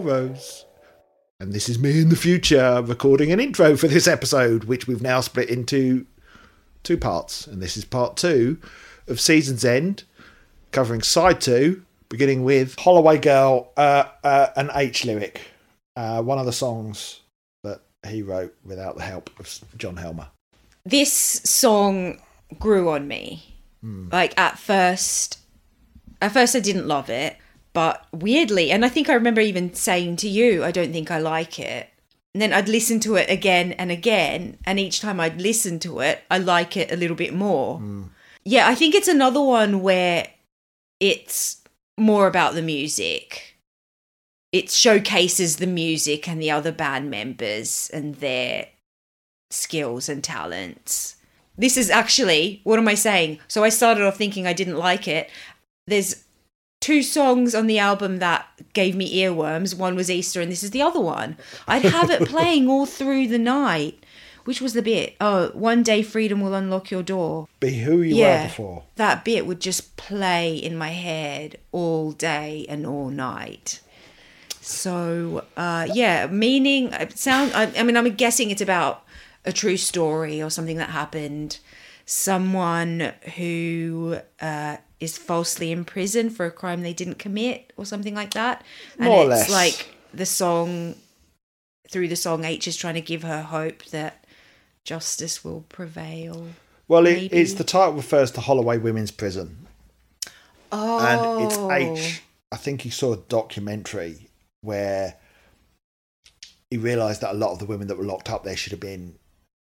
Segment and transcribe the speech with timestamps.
[0.00, 0.64] Rose.
[1.40, 5.02] And this is me in the future recording an intro for this episode, which we've
[5.02, 6.06] now split into
[6.82, 7.46] two parts.
[7.46, 8.58] And this is part two
[9.08, 10.04] of Season's End,
[10.70, 15.40] covering side two, beginning with Holloway Girl, uh, uh, an H lyric,
[15.96, 17.20] uh, one of the songs
[17.62, 20.28] that he wrote without the help of John Helmer.
[20.84, 22.20] This song
[22.58, 23.50] grew on me.
[23.84, 25.40] Like at first,
[26.22, 27.36] at first I didn't love it,
[27.74, 31.18] but weirdly, and I think I remember even saying to you, I don't think I
[31.18, 31.90] like it.
[32.32, 36.00] And then I'd listen to it again and again, and each time I'd listen to
[36.00, 37.78] it, I like it a little bit more.
[37.78, 38.02] Hmm.
[38.44, 40.28] Yeah, I think it's another one where
[41.00, 41.62] it's
[41.98, 43.56] more about the music.
[44.52, 48.68] It showcases the music and the other band members and their
[49.50, 51.16] skills and talents.
[51.56, 53.38] This is actually, what am I saying?
[53.48, 55.30] So I started off thinking I didn't like it.
[55.86, 56.23] There's
[56.84, 59.74] two songs on the album that gave me earworms.
[59.74, 61.38] One was Easter, and this is the other one.
[61.66, 64.04] I'd have it playing all through the night.
[64.44, 65.16] Which was the bit?
[65.18, 67.48] Oh, one day freedom will unlock your door.
[67.60, 68.82] Be who you were before.
[68.96, 73.80] That bit would just play in my head all day and all night.
[74.60, 77.52] So, uh, yeah, meaning, it sound.
[77.54, 79.06] I, I mean, I'm guessing it's about
[79.46, 81.60] a true story or something that happened.
[82.04, 88.32] Someone who uh, is falsely imprisoned for a crime they didn't commit or something like
[88.34, 88.64] that.
[88.98, 89.50] And More or it's less.
[89.50, 90.94] like the song,
[91.90, 94.24] through the song, H is trying to give her hope that
[94.84, 96.48] justice will prevail.
[96.88, 99.66] Well, it, it's the title refers to Holloway Women's Prison,
[100.70, 100.98] Oh.
[101.38, 101.70] and it's oh.
[101.72, 102.22] H.
[102.52, 104.28] I think he saw a documentary
[104.60, 105.14] where
[106.70, 108.80] he realised that a lot of the women that were locked up there should have
[108.80, 109.14] been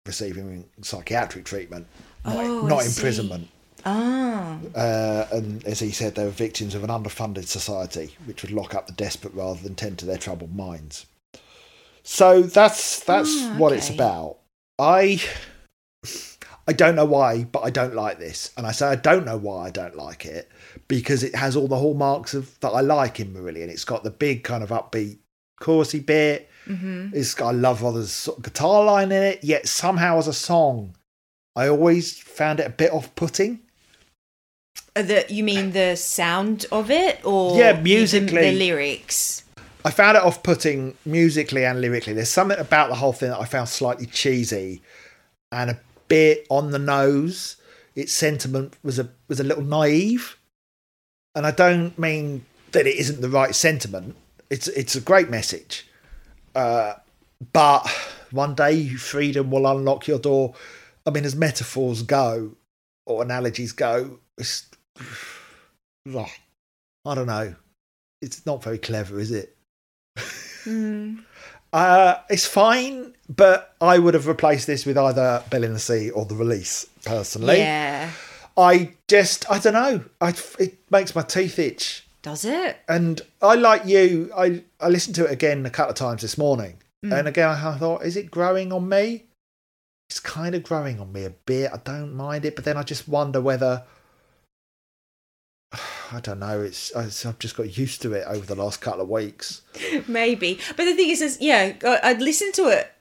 [0.07, 1.87] receiving psychiatric treatment,
[2.25, 3.49] oh, not, Oh, not imprisonment.
[3.85, 4.59] Ah.
[4.75, 8.75] Uh, and as he said, they were victims of an underfunded society, which would lock
[8.75, 11.07] up the desperate rather than tend to their troubled minds.
[12.03, 14.39] So that's that's Ah, what it's about.
[14.79, 15.21] I
[16.67, 19.37] I don't know why, but I don't like this, and I say I don't know
[19.37, 20.51] why I don't like it
[20.89, 23.69] because it has all the hallmarks of that I like in Marillion.
[23.69, 25.19] It's got the big kind of upbeat
[25.61, 26.51] chorusy bit.
[26.67, 29.45] hmm It's got I love Rother's sort of guitar line in it.
[29.45, 30.95] Yet somehow as a song,
[31.57, 33.61] I always found it a bit off-putting.
[34.97, 38.51] Uh, The you mean the sound of it, or Yeah, the- musically.
[38.51, 39.43] the, lyrics?
[39.85, 42.15] I found it off putting musically and lyrically.
[42.15, 44.81] There's something about the whole thing that I found slightly cheesy
[45.53, 47.57] and a bit on the nose.
[47.95, 50.37] Its sentiment was a was a little naive.
[51.35, 54.17] And I don't mean that it isn't the right sentiment.
[54.49, 55.87] It's it's a great message.
[56.55, 56.95] Uh,
[57.53, 57.87] but
[58.31, 60.55] one day freedom will unlock your door.
[61.05, 62.53] I mean, as metaphors go
[63.05, 64.67] or analogies go, it's
[66.07, 67.55] I don't know.
[68.23, 69.57] It's not very clever, is it?
[70.65, 71.25] Mm.
[71.75, 76.09] Uh, it's fine, but I would have replaced this with either Bell in the Sea
[76.11, 77.59] or The Release, personally.
[77.59, 78.13] Yeah,
[78.57, 80.05] I just, I don't know.
[80.21, 82.07] I, it makes my teeth itch.
[82.23, 82.77] does it?
[82.89, 86.39] And I, like you, I, I listened to it again a couple of times this
[86.39, 86.77] morning.
[87.05, 87.19] Mm.
[87.19, 89.25] And again, I thought, is it growing on me?
[90.09, 91.73] It's kind of growing on me a bit.
[91.75, 93.83] I don't mind it, but then I just wonder whether.
[96.13, 96.61] I don't know.
[96.63, 99.63] It's I've just got used to it over the last couple of weeks.
[100.09, 102.93] Maybe, but the thing is, is yeah, I- I'd listened to it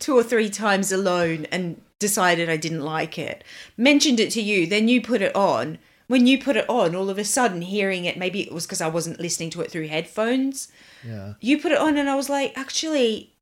[0.00, 3.42] two or three times alone and decided I didn't like it.
[3.76, 5.78] Mentioned it to you, then you put it on.
[6.08, 8.80] When you put it on, all of a sudden, hearing it, maybe it was because
[8.80, 10.68] I wasn't listening to it through headphones.
[11.04, 11.34] Yeah.
[11.40, 13.32] You put it on, and I was like, actually,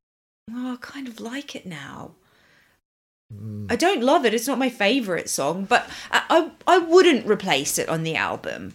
[0.50, 2.12] well, I kind of like it now.
[3.34, 3.72] Mm.
[3.72, 4.34] I don't love it.
[4.34, 6.22] It's not my favorite song, but I,
[6.66, 8.74] I I wouldn't replace it on the album.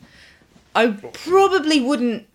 [0.75, 2.27] I probably wouldn't.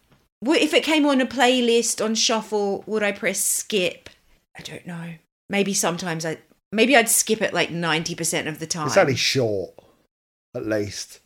[0.46, 4.10] If it came on a playlist on shuffle, would I press skip?
[4.58, 5.14] I don't know.
[5.48, 6.38] Maybe sometimes I.
[6.72, 8.88] Maybe I'd skip it like ninety percent of the time.
[8.88, 9.72] It's only short,
[10.54, 11.20] at least.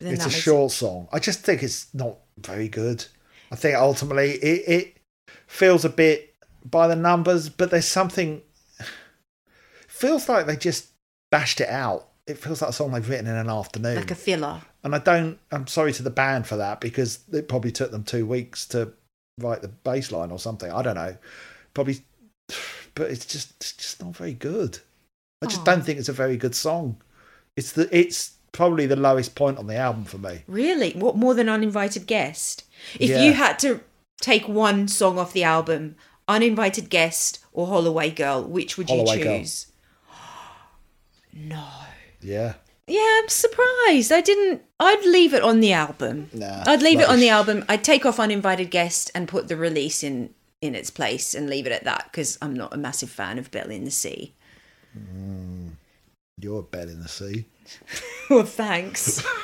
[0.00, 1.08] It's a short song.
[1.12, 3.04] I just think it's not very good.
[3.50, 4.96] I think ultimately it, it
[5.46, 6.34] feels a bit
[6.64, 8.42] by the numbers, but there's something.
[9.98, 10.88] Feels like they just
[11.30, 12.08] bashed it out.
[12.26, 13.96] It feels like a song they've written in an afternoon.
[13.96, 14.60] like a filler.
[14.84, 15.38] and I don't.
[15.50, 18.92] I'm sorry to the band for that because it probably took them two weeks to
[19.40, 20.70] write the bass line or something.
[20.70, 21.16] I don't know.
[21.74, 22.00] Probably,
[22.94, 24.78] but it's just it's just not very good.
[25.42, 25.64] I just Aw.
[25.64, 27.00] don't think it's a very good song.
[27.56, 30.42] It's the it's probably the lowest point on the album for me.
[30.46, 30.92] Really?
[30.92, 32.64] What more than uninvited guest?
[33.00, 33.22] If Yeah.
[33.24, 33.80] you had to
[34.20, 35.96] take one song off the album,
[36.26, 39.38] uninvited guest or Holloway Girl, which would you Holloway Girl.
[39.38, 39.66] choose?
[41.32, 41.64] No.
[42.20, 42.54] Yeah.
[42.86, 44.10] Yeah, I'm surprised.
[44.12, 44.62] I didn't.
[44.80, 46.30] I'd leave it on the album.
[46.32, 47.64] Nah, I'd leave it on the album.
[47.68, 50.30] I'd take off uninvited guest and put the release in
[50.62, 53.50] in its place and leave it at that because I'm not a massive fan of
[53.50, 54.32] Bell in the Sea.
[56.40, 57.44] You're a bell in the sea.
[58.30, 59.22] Well, thanks.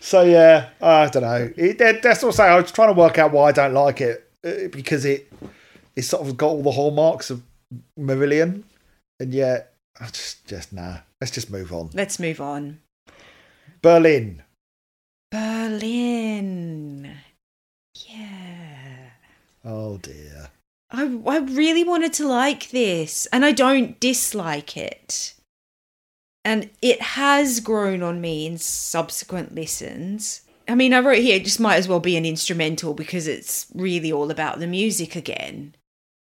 [0.00, 1.50] So yeah, I don't know.
[1.56, 2.52] It, that- that's what I'm saying.
[2.52, 5.32] I was trying to work out why I don't like it uh, because it
[5.96, 7.42] it's sort of got all the hallmarks of
[7.98, 8.64] Marillion,
[9.20, 10.98] and yet I just just nah.
[11.20, 11.90] Let's just move on.
[11.94, 12.80] Let's move on.
[13.80, 14.42] Berlin.
[15.30, 17.16] Berlin.
[18.08, 19.10] Yeah.
[19.64, 20.50] Oh dear.
[20.90, 25.34] I, I really wanted to like this, and I don't dislike it.
[26.44, 30.42] And it has grown on me in subsequent listens.
[30.68, 33.66] I mean, I wrote here it just might as well be an instrumental because it's
[33.74, 35.74] really all about the music again.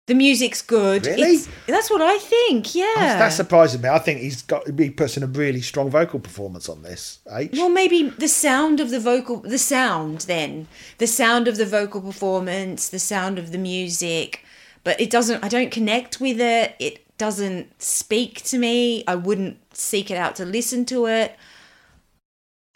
[0.07, 1.05] The music's good.
[1.05, 1.21] Really?
[1.35, 2.93] It's- that's what I think, oh, yeah.
[2.95, 3.89] That's, that's surprising me.
[3.89, 7.19] I think he's got he puts in a really strong vocal performance on this.
[7.31, 7.51] H.
[7.53, 10.67] Well, maybe the sound of the vocal, the sound then,
[10.97, 14.45] the sound of the vocal performance, the sound of the music,
[14.85, 16.75] but it doesn't, I don't connect with it.
[16.79, 19.03] It doesn't speak to me.
[19.07, 21.35] I wouldn't seek it out to listen to it.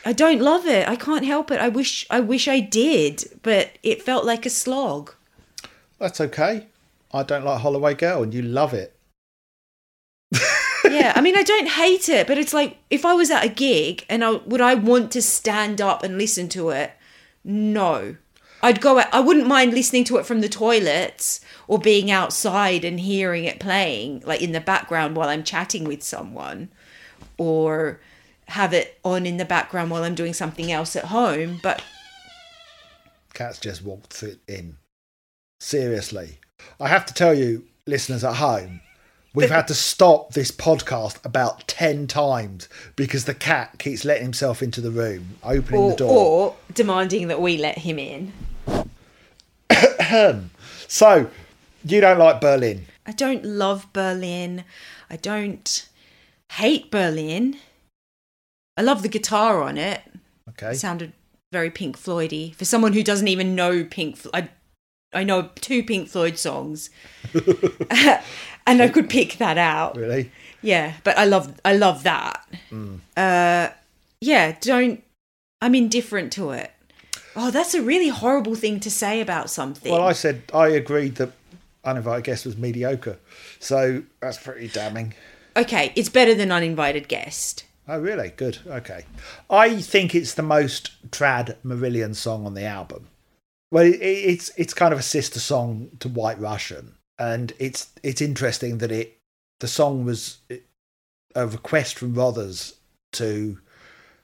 [0.03, 0.89] I don't love it.
[0.89, 1.61] I can't help it.
[1.61, 5.13] I wish, I wish I did, but it felt like a slog.
[5.97, 6.67] That's okay.
[7.13, 8.97] I don't like Holloway Girl, and you love it.
[10.89, 13.49] yeah, I mean, I don't hate it, but it's like if I was at a
[13.49, 16.93] gig and I would I want to stand up and listen to it?
[17.43, 18.15] No,
[18.63, 18.99] I'd go.
[18.99, 23.59] I wouldn't mind listening to it from the toilets or being outside and hearing it
[23.59, 26.69] playing, like in the background while I'm chatting with someone,
[27.37, 27.99] or
[28.49, 31.59] have it on in the background while I'm doing something else at home.
[31.63, 31.83] But
[33.33, 34.77] Cat's just walked it in.
[35.59, 36.39] Seriously.
[36.79, 38.81] I have to tell you, listeners at home,
[39.33, 44.61] we've had to stop this podcast about 10 times because the cat keeps letting himself
[44.61, 46.11] into the room, opening or, the door.
[46.11, 48.33] or demanding that we let him in.
[50.87, 51.29] So,
[51.85, 52.85] you don't like Berlin.
[53.05, 54.65] I don't love Berlin.
[55.09, 55.87] I don't
[56.53, 57.57] hate Berlin.
[58.75, 60.01] I love the guitar on it.
[60.49, 60.71] Okay.
[60.71, 61.13] It sounded
[61.53, 62.53] very Pink Floydy.
[62.55, 64.31] For someone who doesn't even know Pink Flo-
[65.13, 66.89] I know two Pink Floyd songs.
[68.67, 69.95] and I could pick that out.
[69.95, 70.31] Really?
[70.61, 72.47] Yeah, but I love I love that.
[72.71, 72.99] Mm.
[73.17, 73.69] Uh
[74.21, 75.03] yeah, don't
[75.61, 76.71] I'm indifferent to it.
[77.35, 79.91] Oh, that's a really horrible thing to say about something.
[79.91, 81.31] Well, I said I agreed that
[81.83, 83.17] Uninvited Guest was mediocre.
[83.59, 85.13] So, that's pretty damning.
[85.55, 87.65] okay, it's better than uninvited guest.
[87.87, 88.29] Oh, really?
[88.29, 88.59] Good.
[88.67, 89.05] Okay.
[89.49, 93.07] I think it's the most trad Marillion song on the album.
[93.71, 98.21] Well, it, it's it's kind of a sister song to White Russian, and it's it's
[98.21, 99.17] interesting that it
[99.59, 100.39] the song was
[101.35, 102.75] a request from Rothers
[103.13, 103.59] to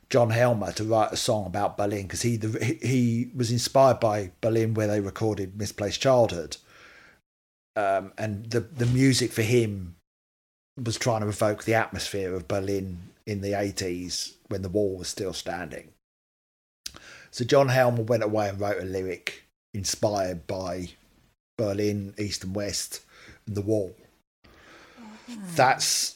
[0.10, 4.32] John Helmer to write a song about Berlin because he the, he was inspired by
[4.42, 6.58] Berlin where they recorded Misplaced Childhood,
[7.76, 9.96] um, and the the music for him
[10.82, 15.08] was trying to evoke the atmosphere of Berlin in the 80s when the wall was
[15.08, 15.90] still standing.
[17.32, 19.44] So John Helmer went away and wrote a lyric
[19.74, 20.90] inspired by
[21.58, 23.02] Berlin, East and West,
[23.46, 23.96] and the wall.
[25.56, 26.16] That's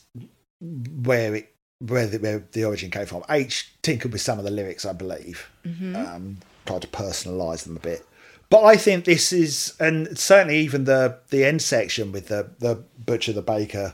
[0.62, 3.24] where it where the, where the origin came from.
[3.30, 7.80] H tinkered with some of the lyrics, I believe, um, tried to personalise them a
[7.80, 8.06] bit.
[8.50, 12.84] But I think this is, and certainly even the the end section with the the
[13.06, 13.94] butcher, the baker,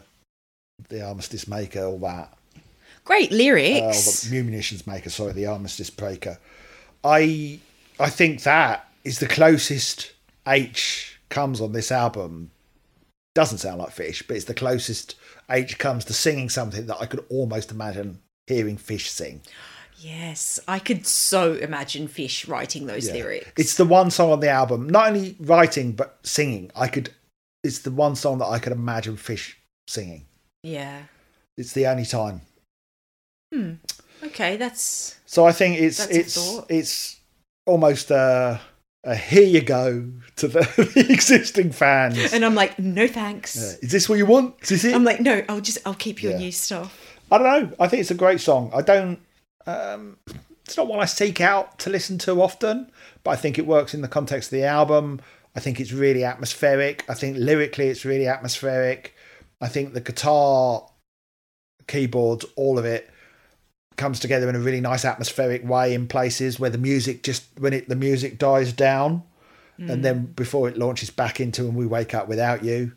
[0.90, 2.34] the armistice maker, all that.
[3.06, 4.22] Great Uh, lyrics.
[4.24, 6.40] the munitions maker, sorry, the armistice breaker.
[7.04, 7.60] I
[8.00, 10.12] I think that is the closest
[10.48, 12.51] H comes on this album.
[13.36, 15.16] Doesn't sound like Fish, but it's the closest
[15.50, 19.42] H comes to singing something that I could almost imagine hearing Fish sing.
[20.00, 23.13] yes, I could so imagine Fish writing those Yeah.
[23.13, 23.51] lyrics.
[23.58, 26.72] It's the one song on the album, not only writing but singing.
[26.75, 27.10] I could.
[27.63, 30.25] It's the one song that I could imagine Fish singing.
[30.63, 31.04] yeah.
[31.58, 32.42] It's the only time.
[33.51, 33.74] Hmm.
[34.24, 37.19] Okay, that's So I think it's That's it's it's
[37.65, 38.60] almost a,
[39.03, 40.60] a here you go to the,
[40.96, 42.34] the existing fans.
[42.34, 43.55] and I'm like, no thanks.
[43.55, 43.86] Yeah.
[43.86, 44.55] Is this what you want?
[44.63, 44.96] Is this it?
[44.96, 46.38] I'm like, no, I'll just I'll keep your Yeah.
[46.39, 46.98] new stuff.
[47.29, 47.75] I don't know.
[47.77, 48.72] I think it's a great song.
[48.74, 49.19] I don't.
[49.65, 50.17] Um,
[50.65, 52.89] it's not one I seek out to listen to often,
[53.24, 55.19] but I think it works in the context of the album.
[55.55, 57.03] I think it's really atmospheric.
[57.10, 59.13] I think lyrically it's really atmospheric.
[59.60, 60.88] I think the guitar,
[61.88, 63.10] keyboards, all of it
[63.98, 67.74] comes together in a really nice atmospheric way in places where the music just when
[67.74, 69.24] it the music dies down
[69.80, 72.94] and then before it launches back into and we wake up without you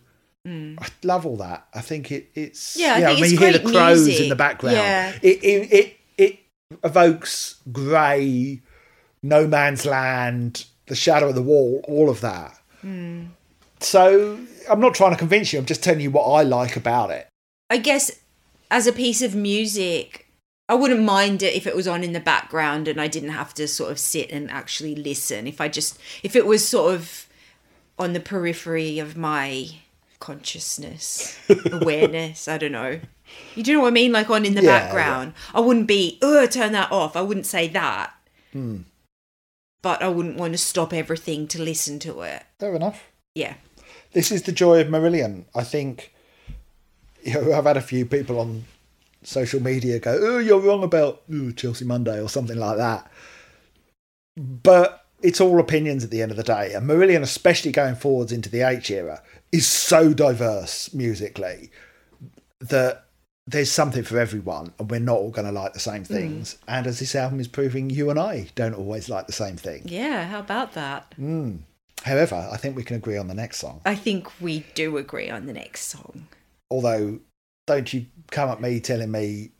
[0.46, 1.66] I love all that.
[1.74, 4.22] I think it, it's Yeah, I you know, think when you hear the crows music.
[4.24, 5.12] in the background, Yeah.
[5.22, 6.38] it, it it it
[6.82, 8.62] evokes grey,
[9.22, 12.58] no man's land, the shadow of the wall, all of that.
[12.80, 13.24] Hmm.
[13.80, 14.38] So
[14.68, 15.58] I'm not trying to convince you.
[15.58, 17.28] I'm just telling you what I like about it.
[17.68, 18.10] I guess
[18.70, 20.26] as a piece of music,
[20.70, 23.52] I wouldn't mind it if it was on in the background and I didn't have
[23.54, 25.48] to sort of sit and actually listen.
[25.48, 27.26] If I just, if it was sort of
[27.98, 29.68] on the periphery of my
[30.20, 31.36] consciousness,
[31.72, 33.00] awareness, I don't know.
[33.56, 34.12] You do know what I mean?
[34.12, 35.34] Like on in the Yeah, background.
[35.52, 37.16] I wouldn't be, oh, turn that off.
[37.16, 38.12] I wouldn't say that.
[38.52, 38.82] Hmm.
[39.82, 42.44] But I wouldn't want to stop everything to listen to it.
[42.60, 43.08] Fair enough.
[43.34, 43.54] Yeah.
[44.12, 45.46] This is the joy of Marillion.
[45.52, 46.14] I think
[47.24, 48.66] you know, I've had a few people on
[49.22, 53.10] social media go, "Oh, you're wrong about ooh, Chelsea Monday" or something like that.
[54.36, 58.32] But it's all opinions at the end of the day, and Marillion, especially going forwards
[58.32, 59.22] into the H era,
[59.52, 61.70] is so diverse musically
[62.60, 63.06] that
[63.46, 66.14] there's something for everyone, and we're not all going to like the same hmm.
[66.14, 66.56] things.
[66.68, 69.82] And as this album is proving, you and I don't always like the same thing.
[69.84, 70.26] Yeah.
[70.26, 71.14] How about that?
[71.16, 71.56] Hmm.
[72.04, 73.82] However, I think we can agree on the next song.
[73.84, 76.28] I think we do agree on the next song.
[76.70, 77.18] although
[77.74, 79.50] don't you come at me telling me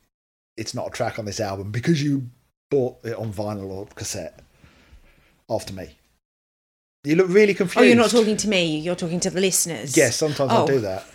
[0.57, 2.27] it's not a track on this album because you
[2.69, 4.39] bought it on vinyl or cassette
[5.49, 5.95] after me.
[7.03, 7.79] You look really confused.
[7.79, 8.77] Oh, you're not talking to me.
[8.79, 9.95] You're talking to the listeners.
[9.97, 10.67] Yes, sometimes I Oh.
[10.67, 11.05] do that.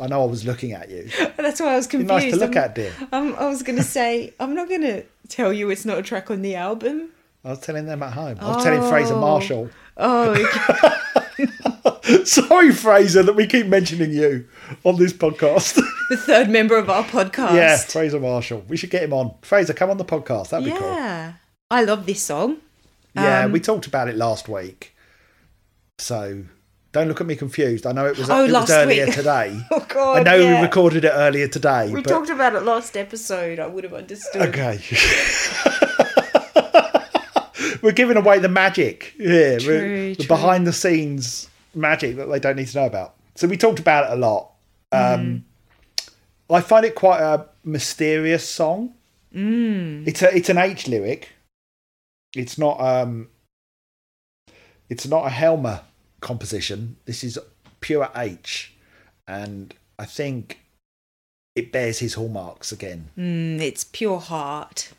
[0.00, 1.08] I know I was looking at you.
[1.36, 2.08] That's why I was You're confused.
[2.24, 2.92] nice to look I'm- at, dear.
[3.12, 6.02] Um, I was going to say, I'm not going to tell you it's not a
[6.02, 7.10] track on the album.
[7.44, 8.38] I was telling them at home.
[8.40, 9.20] I was telling Fraser Oh.
[9.20, 9.68] Marshall.
[9.98, 12.24] Oh, okay.
[12.24, 14.46] Sorry, Fraser, that we keep mentioning you
[14.84, 15.74] on this podcast.
[16.10, 17.54] the third member of our podcast.
[17.54, 18.64] yeah, Fraser Marshall.
[18.68, 19.34] We should get him on.
[19.42, 20.50] Fraser, come on the podcast.
[20.50, 20.90] That'd be cool.
[20.90, 21.34] Yeah.
[21.70, 22.58] I love this song.
[23.14, 24.94] Yeah, Um, we talked about it last week.
[25.98, 26.44] So
[26.92, 27.86] don't look at me confused.
[27.86, 29.14] I know it was, Oh, it was earlier week.
[29.14, 29.60] today.
[29.70, 30.18] Oh, God.
[30.18, 30.60] I know yeah.
[30.60, 31.90] we recorded it earlier today.
[31.92, 33.58] We but, talked about it last episode.
[33.58, 34.42] I would have understood.
[34.54, 34.80] Okay.
[37.82, 39.58] We're giving away the magic here.
[39.60, 40.28] True, We're- the true.
[40.28, 43.14] behind the scenes magic that they don't need to know about.
[43.34, 44.52] So we talked about it a lot.
[44.94, 46.54] Um, Mm-hmm.
[46.54, 48.94] I find it quite a mysterious song.
[49.34, 50.06] Mm.
[50.06, 51.30] It's a it's an H lyric.
[52.36, 53.28] It's not um
[54.90, 55.80] it's not a Helmer
[56.20, 56.96] composition.
[57.06, 57.38] This is
[57.80, 58.74] pure H.
[59.26, 60.60] And I think
[61.56, 63.08] it bears his hallmarks again.
[63.16, 64.92] Mm, it's pure heart.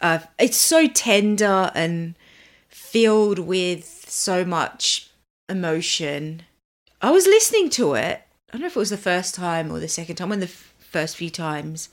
[0.00, 2.14] Uh, it's so tender and
[2.68, 5.10] filled with so much
[5.48, 6.42] emotion.
[7.02, 8.22] I was listening to it.
[8.54, 10.46] I don't know if it was the first time or the second time, of the
[10.46, 11.88] f- first few times,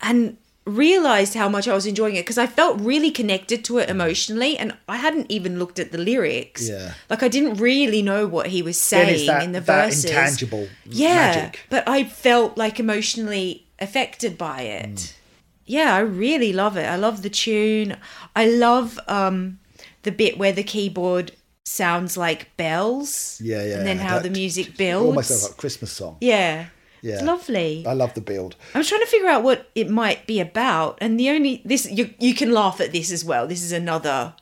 [0.00, 3.90] and realized how much I was enjoying it because I felt really connected to it
[3.90, 6.68] emotionally, and I hadn't even looked at the lyrics.
[6.68, 6.94] Yeah.
[7.10, 10.68] like I didn't really know what he was saying that, in the that verses intangible
[10.86, 11.60] yeah, magic.
[11.68, 14.94] but I felt like emotionally affected by it.
[14.94, 15.12] Mm.
[15.66, 16.86] Yeah, I really love it.
[16.86, 17.96] I love the tune.
[18.36, 19.58] I love um
[20.04, 21.32] the bit where the keyboard
[21.72, 23.40] sounds like bells.
[23.42, 23.78] Yeah, yeah.
[23.78, 25.26] And then how that- the music builds.
[25.28, 26.16] sounds like a Christmas song.
[26.20, 26.66] yeah.
[27.04, 27.14] Yeah.
[27.14, 27.84] It's lovely.
[27.84, 28.54] I love the build.
[28.76, 32.14] I'm trying to figure out what it might be about, and the only this you
[32.20, 33.48] you can laugh at this as well.
[33.48, 34.34] This is another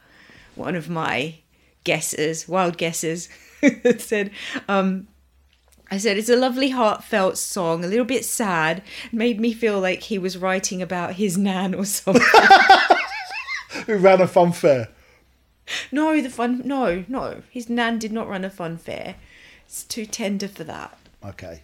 [0.56, 1.36] one of my
[1.84, 3.30] guesses, wild guesses.
[3.82, 4.30] that said,
[4.68, 5.08] um,
[5.90, 8.82] I said it's a lovely, heartfelt song, a little bit sad.
[9.10, 12.20] Made me feel like he was writing about his nan or something.
[13.86, 14.88] Who ran a fun fair?
[15.92, 16.62] No, the fun.
[16.64, 19.16] No, no, his nan did not run a fun fair.
[19.66, 20.98] It's too tender for that.
[21.24, 21.62] Okay.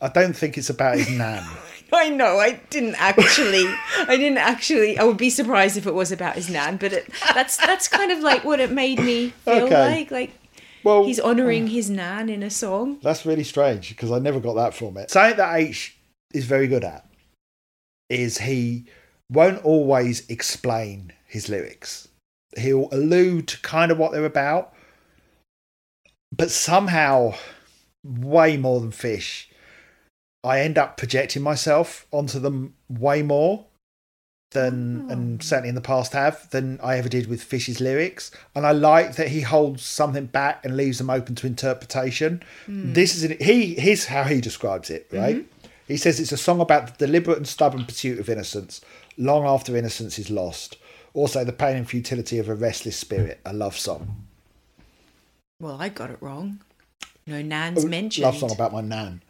[0.00, 1.44] I don't think it's about his nan.
[1.92, 2.38] I know.
[2.38, 3.64] I didn't actually.
[3.98, 4.96] I didn't actually.
[4.98, 8.12] I would be surprised if it was about his nan, but it, that's that's kind
[8.12, 9.90] of like what it made me feel Okay.
[9.98, 10.10] like.
[10.10, 10.30] Like
[10.84, 12.98] Well, he's honouring his nan in a song.
[13.02, 15.10] that's really strange because I never got that from it.
[15.10, 15.96] Something that H
[16.32, 17.04] is very good at
[18.08, 18.86] is he
[19.30, 22.07] won't always explain his lyrics.
[22.56, 24.74] He'll allude to kind of what they're about,
[26.34, 27.34] but somehow,
[28.04, 29.50] way more than fish,
[30.44, 33.66] I end up projecting myself onto them way more
[34.52, 35.12] than, oh.
[35.12, 38.30] and certainly in the past have, than I ever did with Fish's lyrics.
[38.54, 42.42] And I like that he holds something back and leaves them open to interpretation.
[42.66, 42.92] Hmm.
[42.92, 43.74] This is an, he.
[43.74, 45.08] Here's how he describes it.
[45.12, 45.36] Right.
[45.36, 45.68] Mm-hmm.
[45.86, 48.80] He says it's a song about the deliberate and stubborn pursuit of innocence,
[49.16, 50.76] long after innocence is lost.
[51.14, 53.40] Also, the pain and futility of a restless spirit.
[53.44, 54.26] A love song.
[55.60, 56.60] Well, I got it wrong.
[57.26, 58.24] No nan's mentioned.
[58.24, 59.22] Love song about my nan.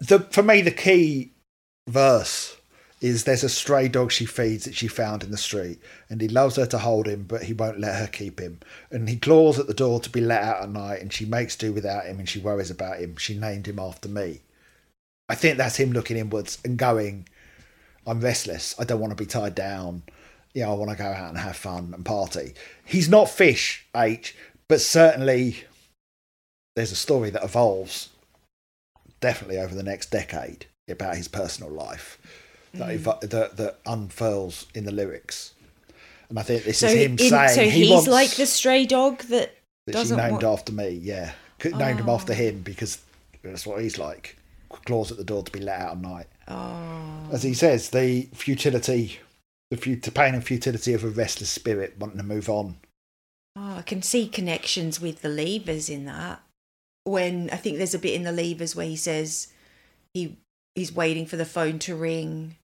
[0.00, 1.30] The for me the key
[1.88, 2.56] verse
[3.00, 6.28] is there's a stray dog she feeds that she found in the street, and he
[6.28, 8.60] loves her to hold him, but he won't let her keep him.
[8.90, 11.56] And he claws at the door to be let out at night, and she makes
[11.56, 13.16] do without him, and she worries about him.
[13.16, 14.40] She named him after me.
[15.28, 17.26] I think that's him looking inwards and going,
[18.06, 18.74] I'm restless.
[18.78, 20.02] I don't want to be tied down.
[20.54, 22.54] Know, I want to go out and have fun and party.
[22.84, 24.36] He's not fish, H,
[24.68, 25.64] but certainly
[26.76, 28.10] there's a story that evolves
[29.20, 32.18] definitely over the next decade about his personal life
[32.74, 32.98] that, mm.
[32.98, 35.54] evo- that, that unfurls in the lyrics.
[36.28, 38.86] And I think this So, is him in- saying so he he's like the stray
[38.86, 39.54] dog that
[39.86, 40.44] that she doesn't named want.
[40.44, 40.88] after me.
[40.90, 42.36] Yeah, Could- named him after ah.
[42.36, 42.98] him because
[43.42, 44.36] that's what he's like.
[44.86, 46.26] Claws at the door to be let out at night.
[46.48, 49.18] Oh, As he says, the futility,
[49.72, 52.76] the, fut- the pain and futility of a restless spirit wanting to move on.
[53.56, 56.40] oh, I can see connections with the levers in that.
[57.04, 59.48] When I think there's a bit in the levers where he says
[60.14, 60.36] he
[60.74, 62.56] he's waiting for the phone to ring.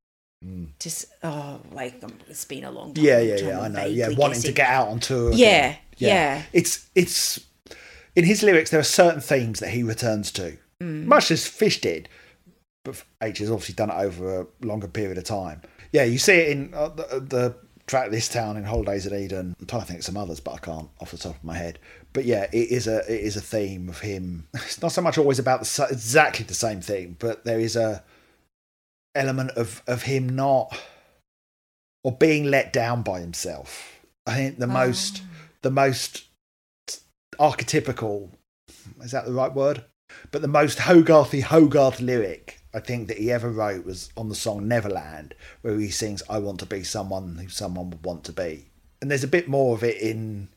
[0.44, 0.68] Mm.
[0.84, 3.04] S- oh, like um, it's been a long time.
[3.04, 3.60] Yeah, yeah, yeah.
[3.60, 3.86] I know.
[3.86, 5.32] Yeah, wanting to get out on tour.
[5.32, 5.78] Yeah, again.
[5.96, 6.42] yeah.
[6.52, 7.40] It's it's
[8.14, 8.70] in his lyrics.
[8.70, 11.06] There are certain themes that he returns to, Mm.
[11.06, 12.08] much as Fish did.
[12.84, 15.62] But H has obviously done it over a longer period of time.
[15.92, 17.54] Yeah, you see it in uh, the, the
[17.86, 20.54] track "This Town" in "Holidays at Eden." I'm trying to think of some others, but
[20.54, 21.78] I can't off the top of my head.
[22.12, 24.48] But yeah, it is a it is a theme of him.
[24.54, 28.04] It's not so much always about the, exactly the same thing, but there is a
[29.14, 30.78] element of of him not
[32.04, 34.00] or being let down by himself.
[34.26, 35.22] I think the most
[35.62, 36.24] the most
[37.40, 38.30] archetypical
[39.00, 39.84] is that the right word?
[40.30, 44.34] But the most Hogarthy Hogarth lyric I think that he ever wrote was on the
[44.34, 48.32] song Neverland, where he sings "I want to be someone who someone would want to
[48.32, 48.66] be."
[49.00, 50.48] And there's a bit more of it in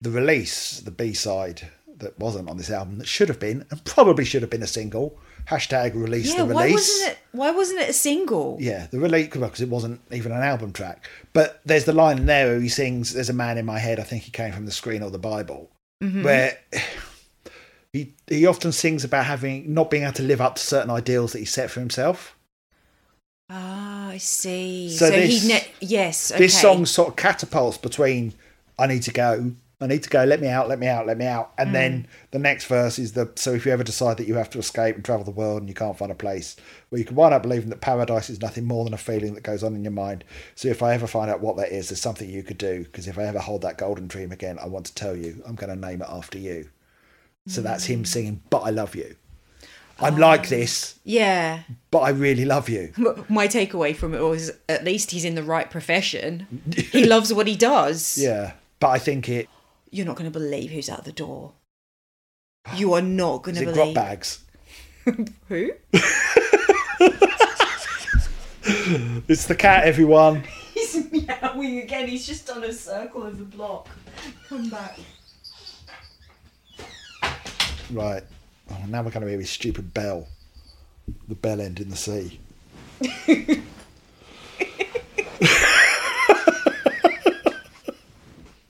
[0.00, 1.68] the release, the B side
[1.98, 4.66] that wasn't on this album that should have been and probably should have been a
[4.66, 5.18] single.
[5.48, 6.76] Hashtag release Yeah, the why release.
[6.88, 7.18] wasn't it?
[7.32, 8.56] Why wasn't it a single?
[8.60, 11.04] Yeah, the release, because it wasn't even an album track.
[11.32, 13.98] But there's the line in there where he sings, "There's a man in my head.
[14.00, 15.70] I think he came from the screen or the Bible,"
[16.02, 16.22] Mm-hmm.
[16.22, 16.58] where
[17.92, 21.32] he he often sings about having not being able to live up to certain ideals
[21.32, 22.36] that he set for himself.
[23.48, 24.90] Ah, I see.
[24.90, 26.28] So So, this- he ne- yes.
[26.36, 28.34] This song sort of catapults between
[28.78, 30.24] "I need to go." I need to go.
[30.24, 30.68] Let me out.
[30.68, 31.06] Let me out.
[31.06, 31.52] Let me out.
[31.56, 34.50] And then the next verse is the so if you ever decide that you have
[34.50, 36.54] to escape and travel the world and you can't find a place
[36.90, 39.42] where you can wind up believing that paradise is nothing more than a feeling that
[39.42, 40.22] goes on in your mind.
[40.54, 42.84] So if I ever find out what that is, there's something you could do.
[42.84, 45.54] Because if I ever hold that golden dream again, I want to tell you I'm
[45.54, 46.68] going to name it after you.
[47.46, 48.04] So that's him hmm.
[48.04, 49.16] singing, but I love you.
[49.98, 50.18] I'm ah.
[50.28, 51.62] like this, Yeah.
[51.90, 52.92] but I really love you.
[53.28, 56.62] My takeaway from it was at least he's in the right profession.
[56.74, 58.16] he loves what he does.
[58.16, 58.52] Yeah.
[58.78, 59.48] But I think it
[59.90, 61.52] You're not going to believe who's out the door.
[62.76, 64.44] You are not going to grot believe bags.
[65.48, 65.72] who.
[69.28, 70.42] It's the cat, everyone.
[70.74, 72.08] He's meowing again.
[72.08, 73.88] He's just done a circle of the block.
[74.48, 74.98] Come back.
[77.92, 78.22] Right.
[78.70, 80.28] Oh, now we're going to hear his stupid bell.
[81.28, 82.38] The bell end in the sea.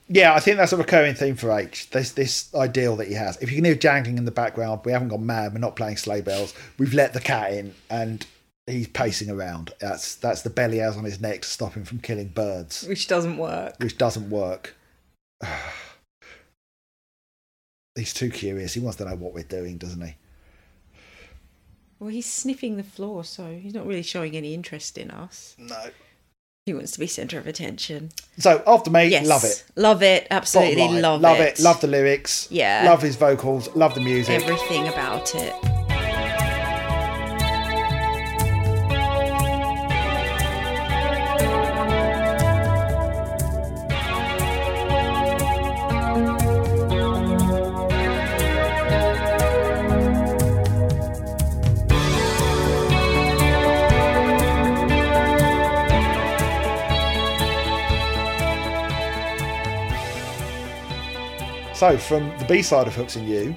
[0.07, 1.89] yeah, I think that's a recurring theme for H.
[1.91, 3.37] This this ideal that he has.
[3.41, 5.53] If you can hear jangling in the background, we haven't gone mad.
[5.53, 6.53] We're not playing sleigh bells.
[6.77, 8.25] We've let the cat in, and
[8.67, 9.71] he's pacing around.
[9.79, 12.85] That's that's the bell he has on his neck to stop him from killing birds,
[12.87, 13.75] Which doesn't work.
[13.77, 14.75] which doesn't work.
[17.95, 18.73] he's too curious.
[18.73, 20.15] He wants to know what we're doing, doesn't he?
[21.99, 25.55] Well, he's sniffing the floor, so he's not really showing any interest in us.
[25.59, 25.77] No.
[26.65, 28.09] He wants to be centre of attention.
[28.37, 29.27] So after me, Yes.
[29.27, 29.63] love it.
[29.75, 30.27] Love it.
[30.31, 31.39] Absolutely line, love, love it.
[31.39, 31.59] Love it.
[31.59, 32.47] Love the lyrics.
[32.51, 32.83] Yeah.
[32.85, 33.67] Love his vocals.
[33.75, 34.41] Love the music.
[34.41, 35.80] everything about it.
[61.81, 63.55] So from the B side of Hooks in You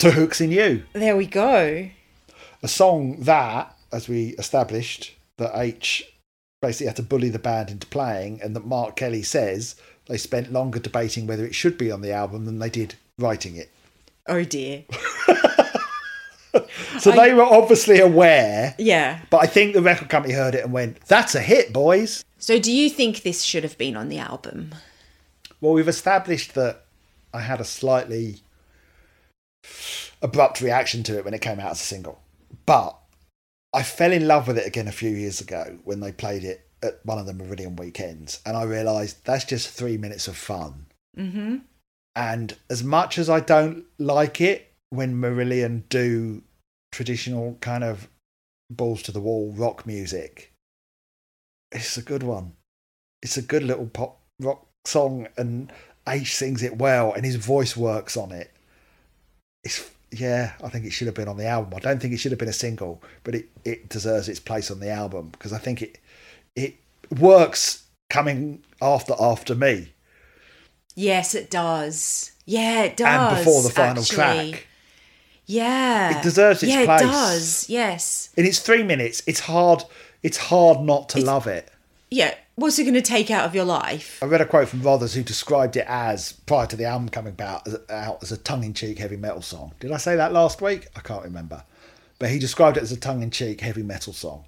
[0.00, 1.88] to Hooks in You, There we go.
[2.64, 6.02] a song that, as we established, that H
[6.60, 9.76] basically had to bully the band into playing, and that Mark Kelly says
[10.08, 13.54] they spent longer debating whether it should be on the album than they did writing
[13.54, 13.70] it.
[14.26, 14.82] Oh dear.
[16.98, 19.20] So they were obviously aware, Yeah.
[19.30, 22.58] but I think the record company heard it and went, "That's a hit, boys." So,
[22.58, 24.74] do you think this should have been on the album?
[25.60, 26.86] Well, we've established that
[27.32, 28.42] I had a slightly
[30.22, 32.20] abrupt reaction to it when it came out as a single,
[32.66, 32.96] but
[33.74, 36.66] I fell in love with it again a few years ago when they played it
[36.82, 40.86] at one of the Marillion weekends, and I realised that's just three minutes of fun.
[41.16, 41.56] Mm-hmm.
[42.16, 46.42] And as much as I don't like it when Marillion do
[46.92, 48.08] traditional kind of
[48.70, 50.52] balls to the wall rock music,
[51.72, 52.52] it's a good one.
[53.22, 55.72] It's a good little pop rock song, and
[56.08, 58.50] H sings it well, and his voice works on it.
[59.64, 61.74] It's yeah, I think it should have been on the album.
[61.76, 64.70] I don't think it should have been a single, but it, it deserves its place
[64.70, 65.98] on the album because I think it
[66.56, 66.76] it
[67.18, 69.92] works coming after after me
[70.94, 72.32] Yes, it does.
[72.44, 73.06] Yeah, it does.
[73.06, 74.16] and before the final actually.
[74.52, 74.66] track.
[75.46, 76.18] Yeah.
[76.18, 77.00] It deserves its yeah, place.
[77.02, 77.68] it does.
[77.70, 78.30] Yes.
[78.36, 79.84] In its three minutes, it's hard.
[80.24, 81.70] It's hard not to It's- love it.
[82.10, 82.34] Yeah.
[82.58, 84.18] What's it going to take out of your life?
[84.20, 87.30] I read a quote from Rothers who described it as prior to the album coming
[87.32, 89.74] about as, out as a tongue-in-cheek heavy metal song.
[89.78, 90.88] Did I say that last week?
[90.96, 91.62] I can't remember,
[92.18, 94.44] but he described it as a tongue-in-cheek heavy metal song.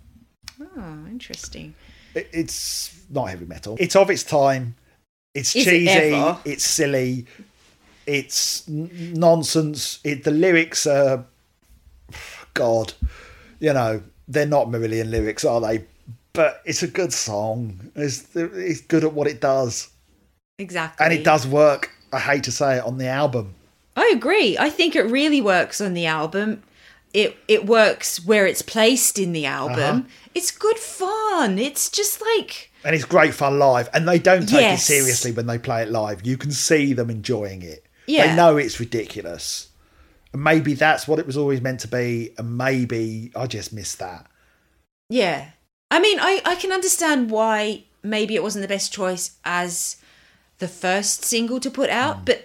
[0.61, 1.73] Oh, interesting.
[2.17, 3.77] It, it's not heavy metal.
[3.79, 4.75] It's of its time.
[5.33, 5.89] It's Is cheesy.
[5.89, 6.41] ever?
[6.45, 7.27] It's silly.
[8.07, 10.01] It's n- nonsense.
[10.03, 11.27] It, the lyrics are,
[12.55, 12.93] God,
[13.61, 15.85] you know, they're not Marillion lyrics, are they?
[16.41, 17.91] But it's a good song.
[17.95, 19.91] It's, it's good at what it does.
[20.59, 21.05] Exactly.
[21.05, 23.55] And it does work, I hate to say it, on the album.
[23.95, 24.57] I agree.
[24.57, 26.63] I think it really works on the album.
[27.13, 29.97] It it works where it's placed in the album.
[30.01, 30.09] Uh-huh.
[30.35, 31.59] It's good fun.
[31.59, 33.91] It's just like And it's great fun live.
[33.93, 34.83] And they don't take Yes.
[34.89, 36.25] it seriously when they play it live.
[36.25, 37.85] You can see them enjoying it.
[38.07, 39.69] They know it's ridiculous.
[40.33, 42.31] And maybe that's what it was always meant to be.
[42.39, 44.27] And maybe I just missed that.
[45.11, 45.51] yeah.
[45.91, 49.97] I mean, I I can understand why maybe it wasn't the best choice as
[50.59, 52.45] the first single to put out, but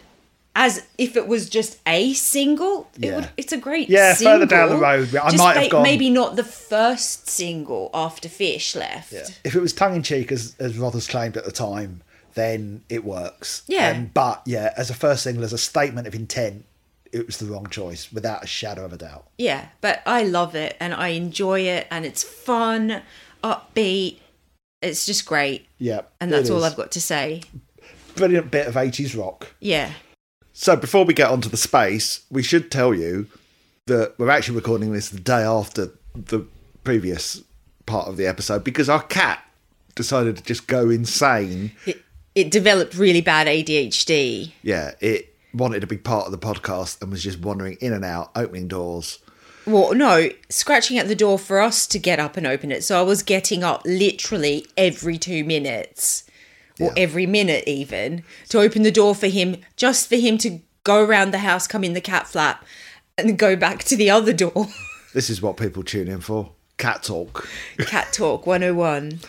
[0.58, 4.36] as if it was just a single, it would it's a great Yeah, single.
[4.36, 8.30] further down the road, I Just might have gone- maybe not the first single after
[8.30, 9.14] Fish left.
[9.44, 12.02] If it was tongue in cheek, as, as Rothers claimed at the time,
[12.36, 13.64] then it works.
[13.68, 13.90] Yeah.
[13.90, 16.64] Um, but yeah, as a first single, as a statement of intent,
[17.12, 19.26] it was the wrong choice without a shadow of a doubt.
[19.38, 23.02] Yeah, but I love it and I enjoy it and it's fun,
[23.46, 24.18] upbeat.
[24.82, 25.68] It's just great.
[25.78, 26.02] Yeah.
[26.20, 26.64] And that's all.
[26.64, 27.44] I've got to say.
[28.16, 29.54] Brilliant bit of 80s rock.
[29.60, 29.92] Yeah.
[30.54, 33.28] So before we get onto the space, we should tell you
[33.88, 36.46] that we're actually recording this the day after the
[36.84, 37.44] previous
[37.86, 39.44] part of the episode because our cat
[39.96, 41.72] decided to just go insane.
[41.86, 42.02] It,
[42.36, 44.52] it developed really bad ADHD.
[44.62, 48.06] Yeah, it wanted to be part of the podcast and was just wandering in and
[48.06, 49.20] out, opening doors.
[49.66, 52.84] Well, no, scratching at the door for us to get up and open it.
[52.84, 56.24] So I was getting up literally every two minutes
[56.80, 57.04] or Yeah.
[57.04, 61.32] every minute even to open the door for him, just for him to go around
[61.32, 62.64] the house, come in the cat flap,
[63.18, 64.68] and go back to the other door.
[65.14, 66.52] This is what people tune in for.
[66.78, 67.48] Cat talk.
[67.88, 69.22] cat Talk 101.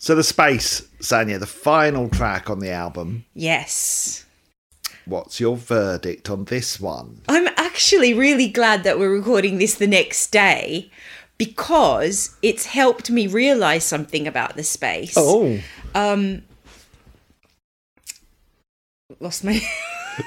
[0.00, 3.26] So the space, Sanya, the final track on the album.
[3.34, 4.24] Yes.
[5.06, 7.22] What's your verdict on this one?
[7.28, 10.90] I'm actually really glad that we're recording this the next day
[11.38, 15.14] because it's helped me realize something about the space.
[15.16, 15.60] Oh,
[15.94, 16.42] Um,
[19.20, 19.52] Lost my.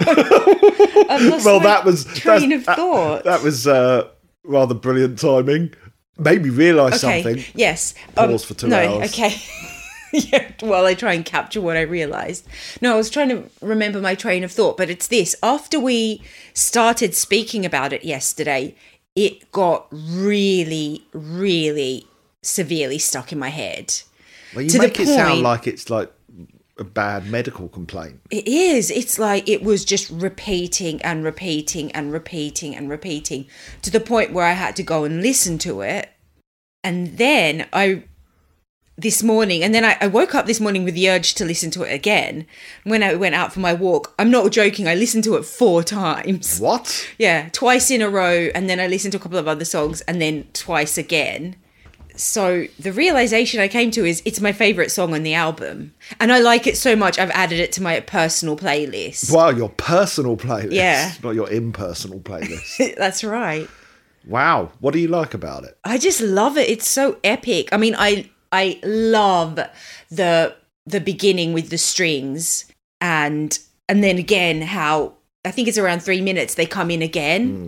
[0.08, 3.26] Lost well, my that was train of thought.
[3.26, 4.08] That, that was uh,
[4.46, 5.74] rather brilliant timing.
[6.18, 7.22] Made me realise okay.
[7.22, 7.44] something.
[7.54, 7.96] Yes.
[8.16, 9.10] Um, Pause for two no, hours.
[9.12, 9.36] Okay.
[10.32, 10.52] yeah.
[10.62, 12.48] While I try and capture what I realized.
[12.82, 15.36] No, I was trying to remember my train of thought, but it's this.
[15.44, 16.22] After we
[16.54, 18.76] started speaking about it yesterday,
[19.16, 22.08] it got really, really
[22.42, 23.94] severely stuck in my head.
[24.56, 26.12] Well, you to make it sound like it's like
[26.80, 28.22] a bad medical complaint.
[28.32, 28.90] It is.
[28.90, 33.48] It's like it was just repeating and repeating and repeating and repeating
[33.82, 36.10] to the point where I had to go and listen to it.
[36.84, 38.04] And then I,
[39.02, 41.72] this morning, and then I, I woke up this morning with the urge to listen
[41.72, 42.46] to it again.
[42.84, 45.84] When I went out for my walk, I'm not joking, I listened to it four
[45.84, 46.60] times.
[46.60, 47.08] What?
[47.18, 48.50] Yeah, twice in a row.
[48.54, 51.56] And then I listened to a couple of other songs and then twice again.
[52.16, 55.94] So the realization I came to is it's my favorite song on the album.
[56.20, 59.34] And I like it so much, I've added it to my personal playlist.
[59.34, 60.74] Wow, your personal playlist.
[60.74, 61.14] Yeah.
[61.24, 62.96] Not your impersonal playlist.
[62.98, 63.70] That's right.
[64.28, 64.72] wow.
[64.82, 65.78] What do you like about it?
[65.86, 66.70] I just love it.
[66.70, 67.70] It's so epic.
[67.72, 69.60] I mean, I I love
[70.10, 72.66] the the beginning with the strings
[73.00, 75.14] and and then again how
[75.46, 77.48] I think it's around 3 minutes they come in again.
[77.50, 77.68] Hmm.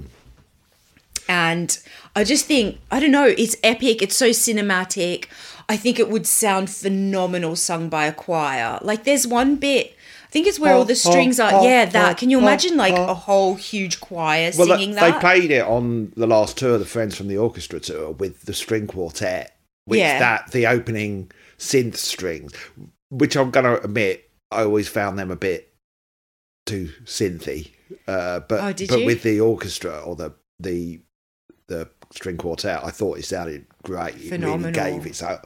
[1.29, 1.79] And
[2.15, 5.27] I just think I don't know, it's epic, it's so cinematic.
[5.69, 8.79] I think it would sound phenomenal sung by a choir.
[8.81, 9.95] Like there's one bit
[10.31, 11.51] I think it's where all the strings oh, are.
[11.55, 12.11] oh, yeah, that.
[12.13, 13.09] oh, Can you oh, imagine like oh.
[13.09, 15.15] a whole huge choir Well, singing they that?
[15.15, 18.53] They played it on the last tour, the Friends from the Orchestra tour, with the
[18.53, 19.53] string quartet,
[19.85, 20.19] which Yeah.
[20.19, 22.53] that the opening synth strings,
[23.09, 25.73] which I'm going to admit, I always found them a bit
[26.65, 27.71] too synthy.
[28.07, 29.05] Uh, but Oh, but you?
[29.05, 30.99] with the orchestra or the the
[31.67, 34.15] the string quartet, I thought it sounded great.
[34.15, 34.71] It Phenomenal.
[34.71, 35.39] really gave its o-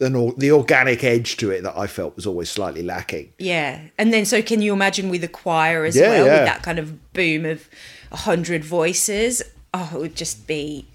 [0.00, 3.32] an the organic edge to it that I felt was always slightly lacking.
[3.38, 6.32] Yeah, and then so can you imagine with a choir as Yeah, well, yeah.
[6.38, 7.68] with that kind of boom of
[8.10, 9.42] a hundred voices?
[9.74, 10.86] Oh, it would just be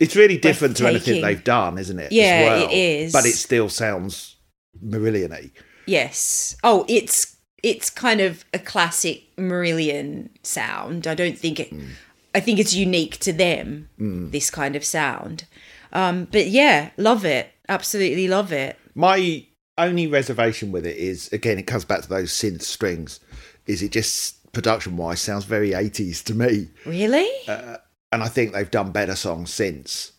[0.00, 2.10] It's really different to anything they've done, isn't it?
[2.10, 2.64] Yeah, well?
[2.64, 3.12] it is.
[3.12, 4.36] But it still sounds
[4.84, 5.50] Marillion-y.
[5.86, 6.56] yes.
[6.64, 11.06] Oh, it's it's kind of a classic Marillion sound.
[11.06, 11.70] I don't think it.
[11.70, 11.88] Mm.
[12.34, 13.88] I think it's unique to them.
[14.00, 14.30] Mm.
[14.30, 15.44] This kind of sound.
[15.92, 17.50] Um, but yeah, love it.
[17.68, 18.78] Absolutely love it.
[18.94, 19.44] My
[19.76, 23.20] only reservation with it is again, it comes back to those synth strings.
[23.66, 26.68] Is it just production wise sounds very 80s to me?
[26.86, 27.28] Really?
[27.46, 27.76] Uh,
[28.12, 30.12] And I think they've done better songs since.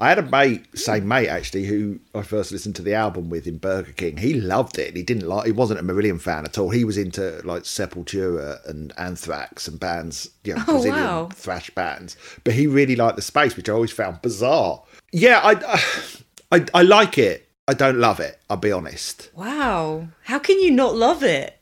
[0.00, 3.48] I had a mate, same mate actually, who I first listened to the album with
[3.48, 4.16] in Burger King.
[4.18, 4.96] He loved it.
[4.96, 5.46] He didn't like.
[5.46, 6.70] He wasn't a Marillion fan at all.
[6.70, 11.28] He was into like Sepultura and Anthrax and bands, you know, Oh, Brazilian wow.
[11.34, 12.16] thrash bands.
[12.44, 14.82] But he really liked the space, which I always found bizarre.
[15.12, 15.82] Yeah, I,
[16.52, 17.48] I, I like it.
[17.66, 18.38] I don't love it.
[18.48, 19.30] I'll be honest.
[19.34, 20.08] wow.
[20.24, 21.57] How can you not love it?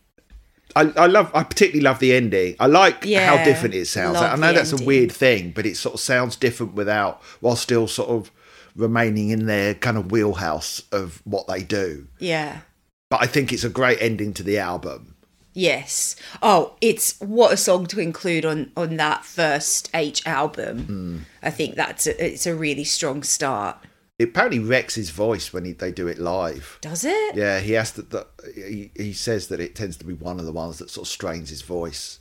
[0.77, 1.31] I, I love.
[1.35, 2.55] I particularly love the ending.
[2.61, 4.19] I like how different it sounds.
[4.19, 7.89] I know that's a weird thing, but it sort of sounds different without, while still
[7.89, 8.31] sort of
[8.77, 12.07] remaining in their kind of wheelhouse of what they do.
[12.19, 12.61] Yeah.
[13.09, 15.15] But I think it's a great ending to the album.
[15.55, 16.15] Yes.
[16.43, 20.81] Oh, it's what a song to include on on that first H album.
[20.85, 21.19] Hmm.
[21.43, 23.79] I think that's a, it's a really strong start.
[24.19, 26.79] It apparently wrecks his voice when he, they do it live.
[26.81, 27.37] Does it?
[27.37, 28.03] Yeah, he has to.
[28.03, 31.07] The, he, he says that it tends to be one of the ones that sort
[31.07, 32.19] of strains his voice.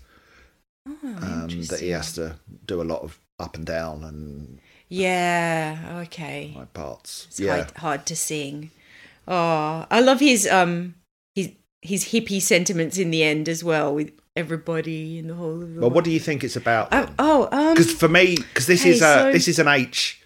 [0.86, 6.02] um, that he has to do a lot of up and down and Yeah.
[6.06, 6.54] Okay.
[6.56, 7.26] My parts.
[7.30, 8.72] It's yeah, hard, hard to sing.
[9.28, 10.96] Oh, I love his um
[11.34, 15.74] his his hippie sentiments in the end as well with everybody in the whole of
[15.74, 16.90] the Well, what do you think it's about?
[16.92, 19.68] Oh, oh um Because for me, because this Hey, is a so- this is an
[19.68, 20.22] H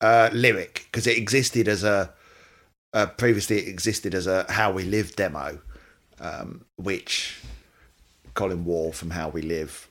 [0.00, 2.12] uh, lyric because it existed as a
[2.92, 5.60] uh, previously it existed as a How We Live demo,
[6.18, 7.40] um, which
[8.34, 9.88] Colin Woore from How We Live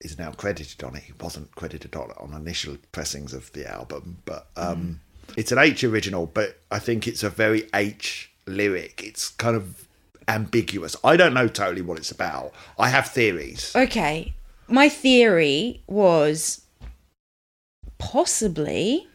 [0.00, 1.04] is now credited on it.
[1.04, 5.00] He wasn't credited on on initial pressings of the album, but um,
[5.36, 6.26] it's an H original.
[6.26, 9.02] But I think it's a very H lyric.
[9.02, 9.88] It's kind of
[10.28, 10.96] ambiguous.
[11.02, 12.52] I don't know totally what it's about.
[12.78, 13.72] I have theories.
[13.74, 14.34] Okay.
[14.68, 16.62] My theory was
[17.98, 19.06] possibly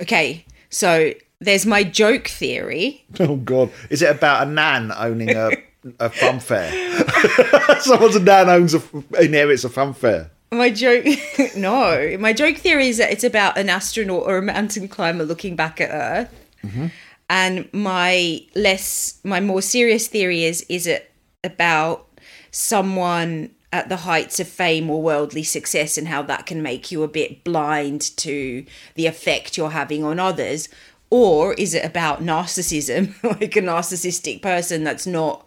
[0.00, 3.04] Okay, so there's my joke theory.
[3.20, 3.70] Oh God!
[3.90, 5.50] Is it about a nan owning a
[5.98, 6.70] a fun fair?
[7.80, 8.82] Someone's nan owns a
[9.18, 10.30] inherits a fun fair.
[10.52, 11.06] My joke
[11.56, 15.56] no, my joke theory is that it's about an astronaut or a mountain climber looking
[15.56, 16.46] back at Earth.
[16.64, 16.86] Mm-hmm.
[17.28, 21.12] And my less my more serious theory is is it
[21.44, 22.06] about
[22.50, 27.02] someone at the heights of fame or worldly success and how that can make you
[27.02, 30.68] a bit blind to the effect you're having on others
[31.08, 35.46] or is it about narcissism like a narcissistic person that's not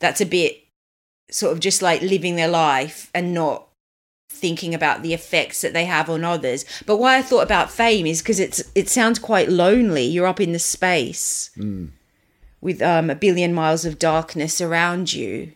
[0.00, 0.62] that's a bit
[1.30, 3.68] sort of just like living their life and not
[4.28, 6.64] thinking about the effects that they have on others.
[6.86, 10.04] But why I thought about fame is because it's it sounds quite lonely.
[10.04, 11.50] You're up in the space
[12.60, 15.52] with um, a billion miles of darkness around you.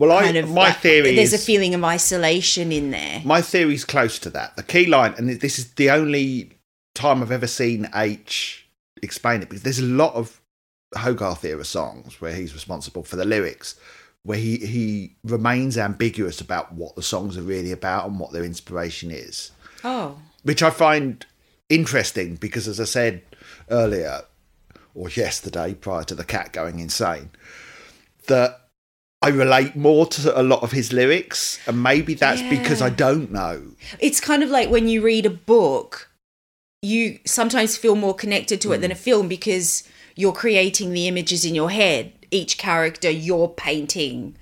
[0.00, 3.20] Well, I of my like- theory There's is a feeling of isolation in there.
[3.22, 4.56] my theory's close to that.
[4.56, 6.52] The key line, and this is the only
[6.94, 8.66] time I've ever seen H
[9.02, 10.40] explain it because there's a lot of
[10.96, 13.78] Hogarth era songs where he's responsible for the lyrics,
[14.22, 18.42] where he he remains ambiguous about what the songs are really about and what their
[18.42, 19.50] inspiration is.
[19.84, 21.26] Oh, which I find
[21.68, 23.20] interesting because, as I said
[23.70, 24.22] earlier
[24.94, 27.32] or yesterday, prior to the cat going insane,
[28.28, 28.59] that
[29.22, 33.30] I relate more to a lot of his lyrics, and maybe that's because I don't
[33.30, 33.72] know.
[33.98, 36.10] it's kind of like when you read a book,
[36.80, 39.84] you sometimes feel more connected to it than a film because
[40.16, 42.12] you're creating the images in your head.
[42.30, 44.36] Each character you're painting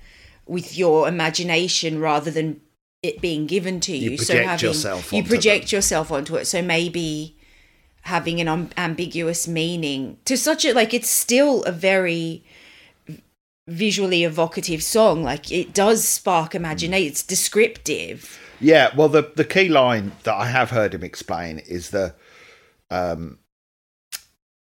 [0.45, 2.61] with your imagination rather than
[3.03, 4.11] it being given to you.
[4.11, 6.45] You so having yourself you project yourself onto it.
[6.45, 7.37] So maybe
[8.03, 12.43] having an um, ambiguous meaning to such a like it's still a very
[13.69, 19.69] visually evocative song like it does spark imagination it's descriptive Yeah, well, the the key
[19.69, 22.13] line that I have heard him explain is the
[22.91, 23.39] um,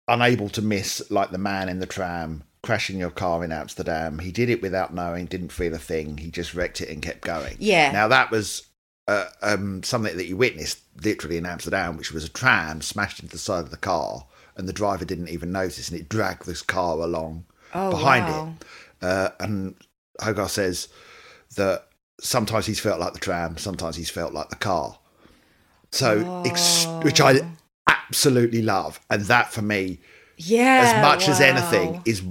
[0.07, 4.19] unable to miss like the man in the tram crashing your car in Amsterdam.
[4.19, 6.17] He did it without knowing, didn't feel a thing.
[6.17, 7.55] He just wrecked it and kept going.
[7.59, 7.91] Yeah.
[7.91, 8.63] Now that was
[9.07, 13.31] uh, um, something that you witnessed literally in Amsterdam, which was a tram smashed into
[13.33, 14.25] the side of the car,
[14.57, 18.53] and the driver didn't even notice, and it dragged this car along Oh, behind wow.
[18.59, 18.65] it.
[19.01, 19.75] Uh, and
[20.21, 20.87] Hogarth says
[21.55, 21.87] that
[22.21, 24.97] sometimes he's felt like the tram, sometimes he's felt like the car.
[25.91, 27.39] So, ex- which I
[27.87, 29.99] absolutely love, and that for me,
[30.37, 30.83] Yeah.
[30.95, 32.21] as much as anything, is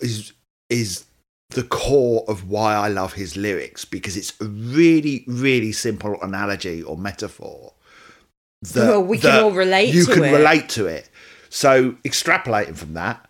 [0.00, 0.32] is
[0.68, 1.04] is
[1.50, 6.82] the core of why I love his lyrics because it's a really, really simple analogy
[6.82, 7.74] or metaphor.
[8.72, 10.32] That, Well, we can all relate You can it.
[10.32, 11.08] relate to it.
[11.50, 13.24] So, extrapolating from that,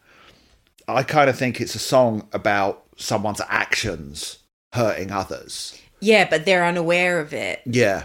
[0.88, 4.38] I kind of think it's a song about someone's actions
[4.72, 5.80] hurting others.
[6.00, 7.62] Yeah, but they're unaware of it.
[7.64, 8.04] Yeah.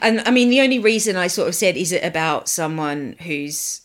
[0.00, 3.82] And I mean, the only reason I sort of said, is it about someone who's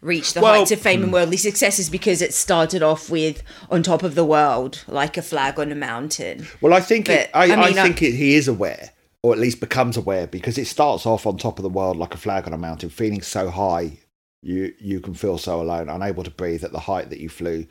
[0.00, 1.14] reached the Well, heights of fame and hmm.
[1.14, 5.22] worldly success is because it started off with on top of the world, like a
[5.22, 6.46] flag on a mountain.
[6.60, 8.90] Well, I think it, But, I, I I, mean, I- think it, he is aware,
[9.22, 12.14] or at least becomes aware, because it starts off on top of the world like
[12.14, 13.98] a flag on a mountain, feeling so high,
[14.42, 17.66] you you can feel so alone, unable to breathe at the height that you flew,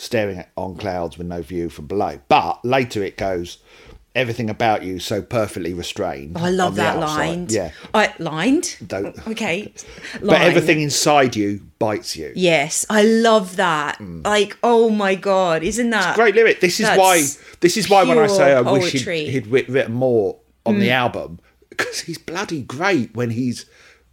[0.00, 2.20] staring at, on clouds with no view from below.
[2.28, 3.58] But later it goes,
[4.14, 6.36] everything about you so perfectly restrained.
[6.38, 7.46] Oh, I love that outside." line.
[7.50, 8.76] Yeah, I lined.
[8.86, 9.72] Don't- Okay.
[10.22, 12.32] but everything inside you bites you.
[12.34, 14.00] Yes, I love that.
[14.00, 16.60] Like, oh my god, isn't that great lyric.
[16.60, 17.22] This is why.
[17.60, 19.26] This is why when I say I pure wish he'd, poetry.
[19.26, 19.30] Mm.
[19.30, 23.66] he'd written more on the album because he's bloody great when he's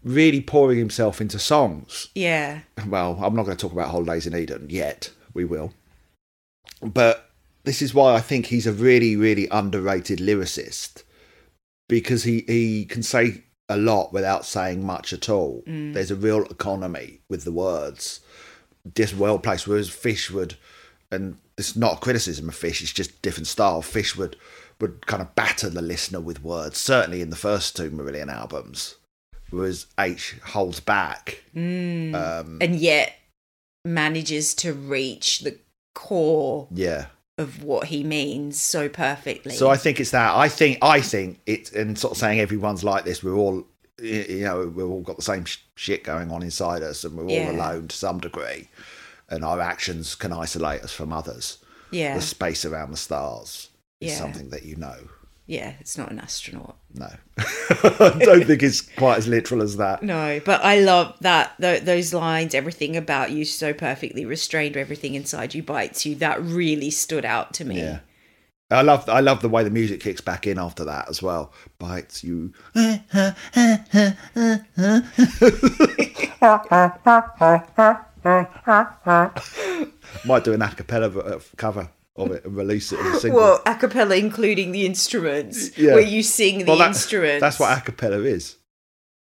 [0.04, 2.10] really pouring himself into songs.
[2.16, 2.62] Yeah.
[2.88, 5.12] Well, I'm not going to talk about Holidays in Eden yet.
[5.38, 5.72] We will,
[6.82, 7.30] but
[7.64, 11.04] this is why I think he's a really, really underrated lyricist
[11.88, 15.64] because he he can say a lot without saying much at all.
[15.94, 18.22] There's a real economy with the words
[18.96, 19.68] just well placed.
[19.68, 20.56] Whereas Fish would,
[21.12, 23.82] and it's not a criticism of Fish, it's just different style.
[23.82, 24.36] Fish would
[24.80, 26.78] would kind of batter the listener with words.
[26.80, 28.96] Certainly in the first two Marillion albums,
[29.52, 31.44] whereas H holds back.
[31.56, 33.14] Um, And yet
[33.88, 35.58] manages to reach the
[35.96, 37.08] core yeah.
[37.38, 39.54] of what he means so perfectly.
[39.54, 40.36] So I think it's that.
[40.36, 43.24] I think I think it's and sort of saying everyone's like this.
[43.24, 43.66] We're all
[44.02, 47.24] you know we've all got the same sh- shit going on inside us, and we're
[47.24, 47.52] all Yeah.
[47.52, 48.70] alone to some degree,
[49.30, 51.58] and our actions can isolate us from others.
[51.90, 52.16] yeah.
[52.16, 53.70] The space around the stars
[54.02, 54.18] is Yeah.
[54.20, 54.98] something that you know.
[55.48, 56.76] Yeah, it's not an astronaut.
[56.94, 57.08] No,
[57.38, 60.04] I don't think it's quite as literal as that.
[60.04, 62.54] No, but I love that th- those lines.
[62.54, 64.76] Everything about you so perfectly restrained.
[64.76, 66.16] Everything inside you bites you.
[66.16, 67.80] That really stood out to me.
[67.80, 68.00] Yeah.
[68.70, 71.54] I love I love the way the music kicks back in after that as well.
[71.80, 72.52] Bites you.
[80.26, 83.40] Might do an a cappella uh, cover of it and release it as a single.
[83.40, 85.94] Well, a cappella, including the instruments, Yeah.
[85.94, 87.42] where you sing the Well, that- instruments.
[87.42, 88.56] That's what a cappella is.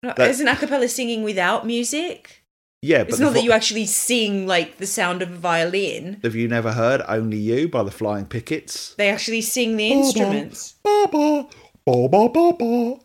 [0.02, 2.38] No, that- Isn't a cappella singing without music?
[2.84, 6.18] Yeah, but It's not that you actually sing like the sound of a violin.
[6.24, 8.94] have you never heard "Only You" by the Flying Pickets?
[8.98, 10.74] They actually sing the instruments.
[10.82, 11.46] Ba, ba,
[11.86, 12.96] ba, ba, ba, ba.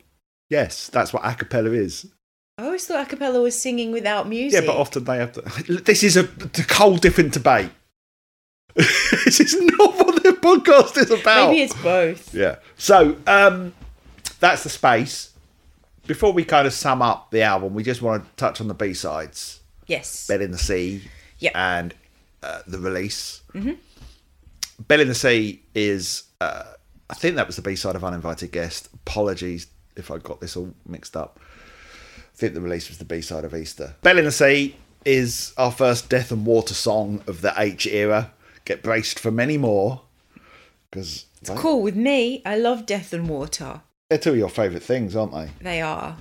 [0.50, 2.08] Yes, that's what a cappella is.
[2.58, 4.60] I always thought a cappella was singing without music.
[4.62, 5.42] Yeah, but often they have to.
[5.84, 7.70] This is a, a whole different debate.
[9.26, 11.50] this is not what the podcast is about.
[11.50, 12.34] Maybe it's both.
[12.34, 12.58] Yeah.
[12.78, 13.74] So um,
[14.40, 15.34] that's the space.
[16.06, 18.74] Before we kind of sum up the album, we just want to touch on the
[18.74, 20.28] B sides, Yes.
[20.28, 21.02] "Bell in the Sea"
[21.40, 21.52] Yeah.
[21.56, 21.94] and
[22.44, 23.42] uh, the release.
[23.54, 23.74] Mm-hmm.
[24.88, 26.64] "Bell in the Sea" is, uh,
[27.10, 30.56] I think that was the B side of "Uninvited Guest." Apologies if I got this
[30.56, 31.40] all mixed up.
[32.18, 33.96] I think the release was the B side of Easter.
[34.04, 38.32] "Bell in the Sea" is our first Death and Water song of the H era.
[38.68, 40.02] Get braced for many more
[40.92, 42.42] because it's Cool with me.
[42.46, 43.80] I love Death and Water.
[44.10, 45.50] they're two of your favourite things, aren't they?
[45.62, 46.18] They are.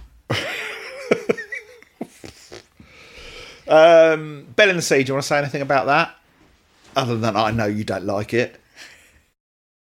[3.69, 6.15] Um, Bell in the Sea, do you want to say anything about that?
[6.95, 8.61] Other than I know you don't like it.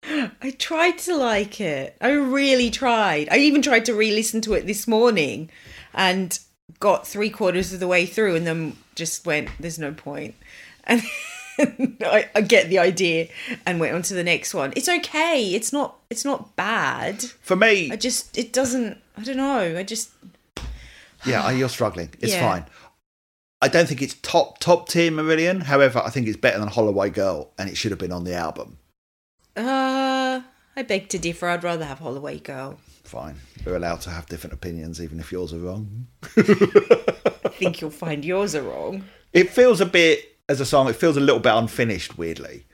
[0.04, 1.96] I tried to like it.
[1.98, 3.28] I really tried.
[3.30, 5.48] I even tried to re-listen to it this morning,
[5.94, 6.38] and
[6.80, 10.34] got three quarters of the way through, and then just went, "There's no point."
[10.84, 11.00] And
[12.00, 13.28] I, I get the idea,
[13.66, 14.72] and went on to the next one.
[14.76, 15.44] It's okay.
[15.54, 15.96] It's not.
[16.10, 17.22] It's not bad.
[17.42, 18.36] For me, I just.
[18.36, 18.98] It doesn't.
[19.16, 19.76] I don't know.
[19.78, 20.10] I just.
[21.26, 22.10] yeah, you're struggling.
[22.20, 22.48] It's Yeah.
[22.48, 22.64] fine.
[23.60, 25.62] I don't think it's top top tier Marillion.
[25.64, 28.34] However, I think it's better than Holloway Girl, and it should have been on the
[28.34, 28.78] album.
[29.56, 30.40] Uh,
[30.76, 31.48] I beg to differ.
[31.48, 32.78] I'd rather have Holloway Girl.
[33.04, 33.36] Fine,
[33.66, 36.06] we're allowed to have different opinions, even if yours are wrong.
[36.36, 39.04] I think you'll find yours are wrong.
[39.32, 40.88] It feels a bit as a song.
[40.88, 42.64] It feels a little bit unfinished, weirdly.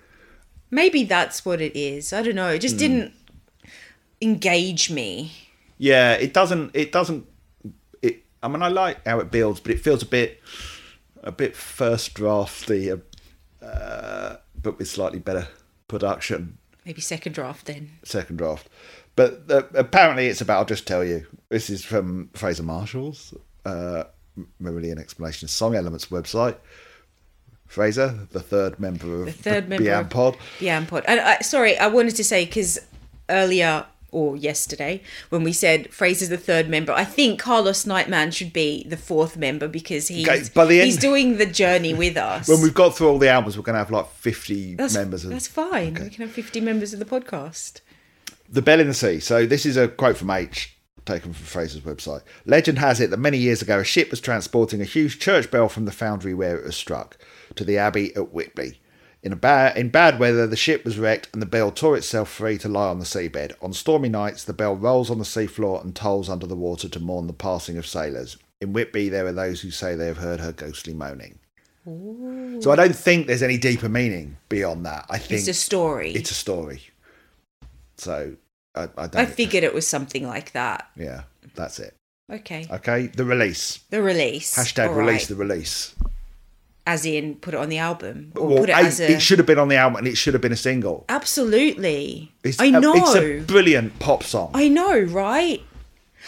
[0.71, 2.13] Maybe that's what it is.
[2.13, 2.51] I don't know.
[2.51, 2.79] It just Hmm.
[2.81, 3.13] didn't
[4.21, 5.33] engage me.
[5.79, 6.73] Yeah, it doesn't.
[6.75, 7.27] It doesn't.
[8.03, 8.25] It.
[8.43, 10.41] I mean, I like how it builds, but it feels a bit,
[11.23, 12.91] a bit first drafty,
[13.63, 15.49] uh, but with slightly better
[15.87, 16.59] production.
[16.85, 17.91] Maybe second draft then.
[18.03, 18.69] Second draft,
[19.15, 20.59] but uh, apparently it's about.
[20.59, 21.27] I'll just tell you.
[21.49, 23.33] This is from Fraser Marshall's
[23.65, 24.05] uh,
[24.61, 26.57] Marillion Explanation Song Elements website.
[27.69, 30.37] Fraser, the third member of The third member of- Pod.
[30.59, 31.05] Yeah, and pod.
[31.07, 32.79] And I, sorry, I wanted to say because
[33.31, 38.55] earlier or yesterday when we said Fraser's the third member, I think Carlos Nightman should
[38.55, 42.17] be the fourth member because he's Okay, by the end- he's doing the journey with
[42.33, 42.49] us.
[42.49, 45.25] When we've got through all the albums, we're going to have like 50 that's, members
[45.25, 45.93] of that's fine.
[45.95, 47.81] We can have fifty members of the podcast.
[48.49, 49.21] The Bell in the Sea.
[49.21, 52.23] So this is a quote from H, taken from Fraser's website.
[52.47, 55.69] Legend has it that many years ago, a ship was transporting a huge church bell
[55.69, 57.19] from the foundry where it was struck
[57.59, 58.81] to the abbey at Whitby.
[59.23, 62.31] In, a ba- in bad weather, the ship was wrecked and the bell tore itself
[62.31, 63.53] free to lie on the seabed.
[63.61, 67.01] On stormy nights, the bell rolls on the seafloor and tolls under the water to
[67.01, 68.37] mourn the passing of sailors.
[68.61, 71.39] In Whitby, there are those who say they have heard her ghostly moaning.
[72.61, 75.07] So I don't think there's any deeper meaning beyond that.
[75.09, 76.13] I think It's a story.
[76.13, 76.83] it's a story.
[77.97, 78.37] So
[78.75, 79.17] I, I don't.
[79.17, 80.89] I figured it was something like that.
[80.97, 81.23] yeah,
[81.55, 81.95] that's it.
[82.31, 82.67] Okay.
[82.71, 83.79] Okay, the release.
[83.91, 84.55] The release.
[84.57, 85.29] Hashtag All release right.
[85.29, 85.95] the release.
[86.95, 89.13] As in, put it on the album or Well, put it A, as a.
[89.13, 91.05] it should have been on the album and it should have been a single.
[91.09, 92.33] Absolutely.
[92.45, 92.95] It's I a- know.
[92.95, 94.51] it's a brilliant pop song.
[94.55, 95.61] I know, right?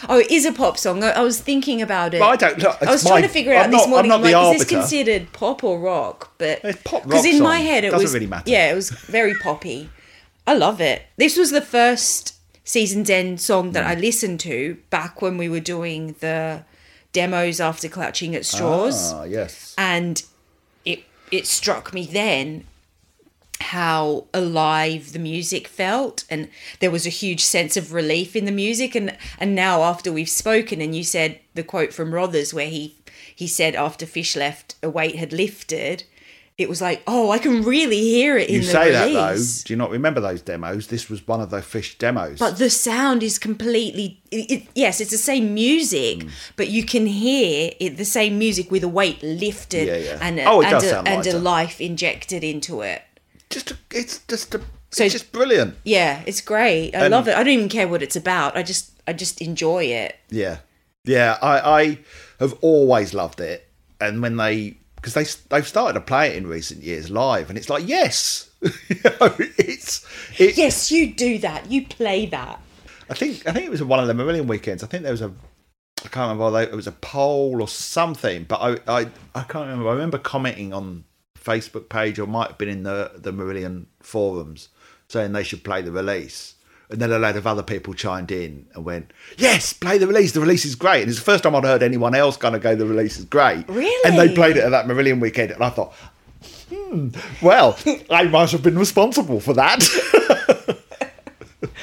[0.09, 1.03] Oh, it is a pop song.
[1.03, 2.19] I, I was thinking about it.
[2.19, 2.77] But I don't look.
[2.81, 4.11] I was it's trying to figure out this I'm morning.
[4.11, 6.31] I'm like, is this considered pop or rock?
[6.37, 8.49] But It's pop because rock in my head it Doesn't was really matter.
[8.49, 9.89] Yeah, it was very poppy.
[10.47, 11.03] I love it.
[11.17, 14.01] This was the first season's end song that I Mm.
[14.01, 16.63] listened to back when we were doing the
[17.13, 19.75] demos after Clutching at Straws Ah, yes.
[19.77, 20.23] and
[21.31, 22.65] it struck me then
[23.61, 28.51] how alive the music felt and there was a huge sense of relief in the
[28.51, 28.95] music.
[28.95, 32.95] And and now after we've spoken and you said the quote from Rothers where he
[33.35, 36.03] he said after Fish left a weight had lifted
[36.61, 39.35] it was like oh I can really hear it in You the say that though.
[39.65, 40.87] Do you not remember those demos?
[40.87, 42.39] This was one of those fish demos.
[42.39, 46.29] but the sound is completely it, it- yes it's the same music Mm.
[46.55, 50.17] but you can hear it the same music with a weight lifted Yeah, yeah.
[50.21, 53.01] and a, Oh, it and, a, and a life injected into it
[53.49, 55.75] just, a, it's just, a, So- it's just brilliant.
[55.83, 56.93] Yeah, it's great.
[56.95, 57.35] I And- love it.
[57.35, 58.55] I don't even care what it's about.
[58.55, 60.15] I just I just enjoy it.
[60.29, 60.57] Yeah,
[61.03, 61.37] yeah.
[61.41, 61.99] I, I
[62.39, 63.67] have always loved it,
[63.99, 67.57] and when they because they they've started to play it in recent years live, and
[67.57, 68.69] it's like yes, you
[69.03, 70.05] know, it's
[70.39, 71.71] it, Yes, you do that.
[71.71, 72.61] You play that.
[73.09, 74.83] I think I think it was one of the Marillion weekends.
[74.83, 75.31] I think there was a
[76.03, 79.67] I can't remember whether it was a poll or something, but I I, I can't
[79.67, 79.89] remember.
[79.89, 84.69] I remember commenting on Facebook page or might have been in the the Marillion forums
[85.07, 86.55] saying they should play the release.
[86.91, 90.33] And then a load of other people chimed in and went, "Yes, play the release.
[90.33, 92.61] The release is great." And it's the first time I'd heard anyone else kind of
[92.61, 93.95] go, "The release is great." Really?
[94.05, 95.93] And they played it at that Marillion weekend, and I thought,
[96.69, 97.09] "Hmm,
[97.41, 97.77] well,
[98.09, 99.79] I must have been responsible for that."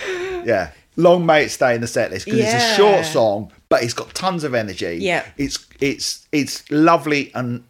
[0.44, 3.82] yeah, long may it stay in the set list because it's a short song, but
[3.82, 4.98] it's got tons of energy.
[5.00, 5.24] Yeah.
[5.36, 7.64] it's it's it's lovely and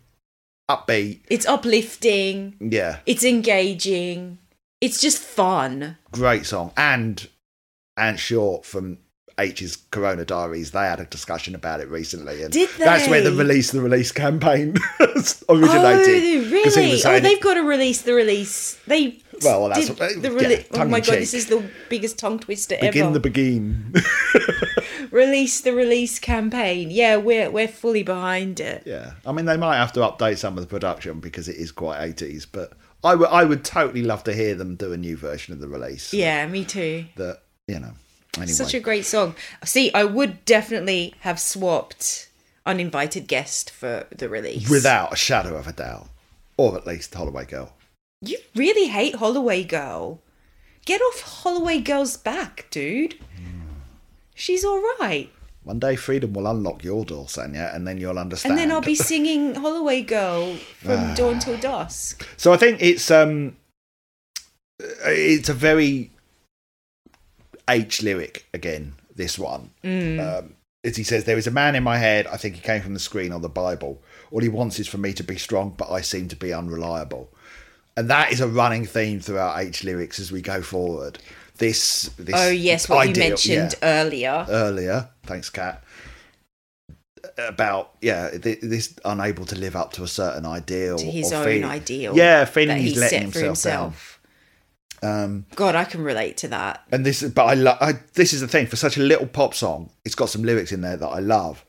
[0.69, 1.21] upbeat.
[1.31, 2.55] It's uplifting.
[2.61, 4.39] Yeah, It's engaging.
[4.81, 5.97] It's just fun.
[6.13, 7.29] great song and
[7.97, 8.99] and short from
[9.37, 10.71] H's Corona Diaries.
[10.73, 14.13] They had a discussion about it recently, and Did that's where the release the release
[14.13, 15.39] campaign originated.
[15.49, 17.03] Oh, really?
[17.05, 18.79] Oh, they've got to release the release.
[18.87, 21.19] They Well, that's did what- the yeah, rele- Oh my god, cheek.
[21.21, 22.93] this is the biggest tongue twister begin ever.
[22.93, 23.95] Begin the begin.
[25.11, 26.91] release the release campaign.
[26.91, 28.83] Yeah, we're we're fully behind it.
[28.87, 31.73] Yeah, I mean they might have to update some of the production because it is
[31.73, 32.73] quite eighties, but
[33.05, 35.69] I would I would totally love to hear them do a new version of the
[35.69, 36.13] release.
[36.13, 37.07] Yeah, me too.
[37.17, 37.93] that you know.
[38.37, 39.35] Anyway, Such a great song.
[39.65, 42.29] See, I would definitely have swapped
[42.67, 44.69] uninvited guest for the release.
[44.69, 46.09] without a shadow of a doubt,
[46.57, 47.73] or at least Holloway Girl.
[48.21, 50.21] You really hate Holloway Girl.
[50.85, 53.15] Get off Holloway Girl's back, dude.
[54.35, 55.31] She's all right.
[55.69, 58.53] One day, freedom will unlock your door, Sanya, and then you'll understand.
[58.53, 62.27] And then I'll be singing Holloway Girl from dawn till dusk.
[62.39, 63.55] So I think it's um,
[64.81, 66.11] it's a very
[67.69, 68.95] H lyric again.
[69.15, 70.55] This one, um,
[70.85, 72.27] as he says, there is a man in my head.
[72.29, 74.01] I think he came from the screen or the Bible.
[74.31, 77.29] All he wants is for me to be strong, but I seem to be unreliable.
[77.95, 81.19] And that is a running theme throughout H lyrics as we go forward.
[81.59, 84.47] This, this Oh yes, what ideal- you mentioned yeah earlier.
[84.49, 85.09] earlier.
[85.25, 85.83] Thanks, Kat.
[87.37, 91.69] About yeah, this unable to live up to a certain ideal, to his own feel-
[91.69, 92.17] ideal.
[92.17, 94.21] Yeah, feeling he's he letting for himself,
[95.03, 95.25] down.
[95.25, 96.85] Um, God, I can relate to that.
[96.93, 97.79] and this, is- but I love.
[97.81, 99.91] I, this is the thing for such a little pop song.
[100.05, 101.65] It's got some lyrics in there that I love.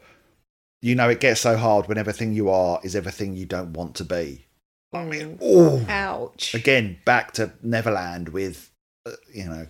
[0.82, 3.96] You know, it gets so hard when everything you are is everything you don't want
[3.96, 4.46] to be.
[4.94, 6.54] I mean, oh, Ouch.
[6.56, 8.72] again, back to Neverland with,
[9.06, 9.68] uh, you know,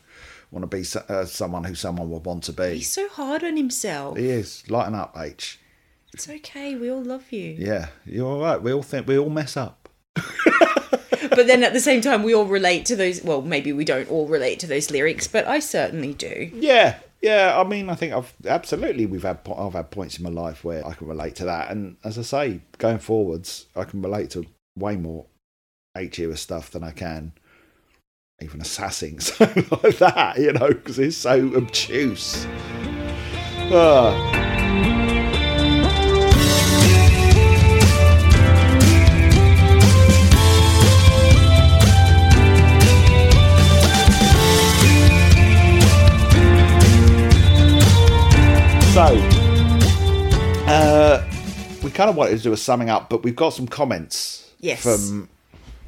[0.52, 0.84] want to be
[1.14, 2.76] uh, someone who someone would want to be.
[2.76, 4.18] He's so hard on himself.
[4.18, 5.60] He is lighten up, H.
[6.14, 6.76] It's okay.
[6.76, 7.56] We all love you.
[7.58, 8.62] Yeah, you're all right.
[8.62, 9.90] We all think we all mess up.
[11.30, 13.24] But then at the same time, we all relate to those.
[13.24, 16.52] Well, maybe we don't all relate to those lyrics, but I certainly do.
[16.54, 17.58] Yeah, yeah.
[17.58, 20.86] I mean, I think I've absolutely we've had I've had points in my life where
[20.86, 24.46] I can relate to that, and as I say, going forwards, I can relate to
[24.78, 25.26] way more
[25.96, 27.34] H era stuff than I can
[28.42, 32.46] even assassin something like that, you know, because it's so obtuse.
[33.72, 34.36] Ah.
[48.94, 49.06] So,
[50.68, 51.24] uh,
[51.84, 54.82] we kind of wanted to do a summing up, but we've got some comments Yes.
[54.82, 55.30] from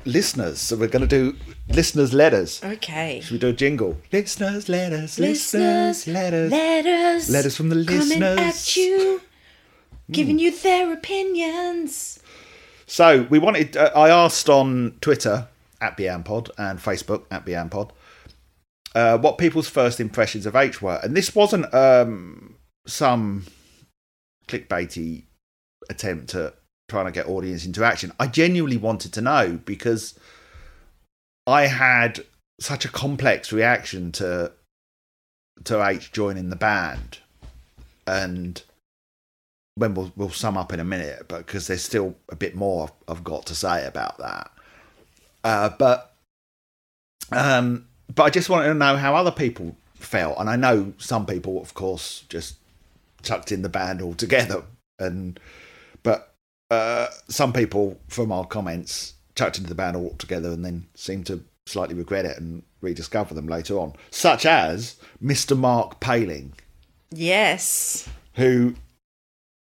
[0.05, 0.59] listeners.
[0.59, 1.37] So we're going to do
[1.69, 2.61] listeners' letters.
[2.63, 3.21] Okay.
[3.21, 3.97] Should we do a jingle?
[4.11, 6.51] Listeners' letters, Listeners, letters.
[6.51, 8.37] letters, Letters from the listeners.
[8.39, 8.43] Hmm.
[8.45, 9.21] at you,
[10.11, 12.19] giving you their opinions.
[12.85, 13.77] So we wanted.
[13.77, 15.47] Uh, I asked on Twitter
[15.79, 17.91] at BeAnPod and Facebook at BeAnPod
[18.93, 23.45] uh, what people's first impressions of H were, and this wasn't um, some
[24.47, 25.23] clickbaity
[25.89, 26.55] attempt at
[26.91, 28.11] trying to get audience interaction.
[28.19, 30.19] I genuinely wanted to know because
[31.47, 32.25] I had
[32.59, 34.51] such a complex reaction to
[35.63, 37.19] to H joining the band,
[38.05, 38.61] and
[39.75, 42.91] when we'll we'll sum up in a minute, but because there's still a bit more
[43.07, 44.51] I've got to say about that.
[45.43, 46.13] Uh, but
[47.31, 51.25] um, but I just wanted to know how other people felt, and I know some
[51.25, 52.55] people, of course, just
[53.23, 54.63] chucked in the band altogether,
[54.99, 55.39] and
[56.71, 61.43] uh, some people from our comments chucked into the band altogether and then seemed to
[61.65, 65.55] slightly regret it and rediscover them later on, such as Mr.
[65.57, 66.53] Mark Paling
[67.11, 68.07] Yes.
[68.35, 68.73] who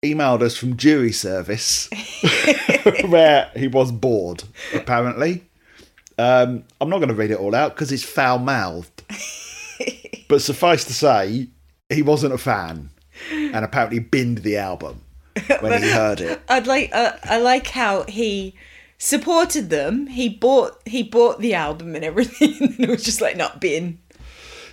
[0.03, 1.89] emailed us from jury service
[3.09, 4.45] where he was bored
[4.75, 5.43] apparently
[6.19, 9.03] um, i'm not going to read it all out because it's foul mouthed
[10.29, 11.49] but suffice to say
[11.89, 12.91] he wasn't a fan
[13.31, 15.01] and apparently binned the album
[15.61, 16.91] when he heard it I'd like.
[16.93, 18.55] Uh, I like how he
[18.99, 20.07] supported them.
[20.07, 20.81] He bought.
[20.87, 22.57] He bought the album and everything.
[22.61, 23.99] and it was just like not bin.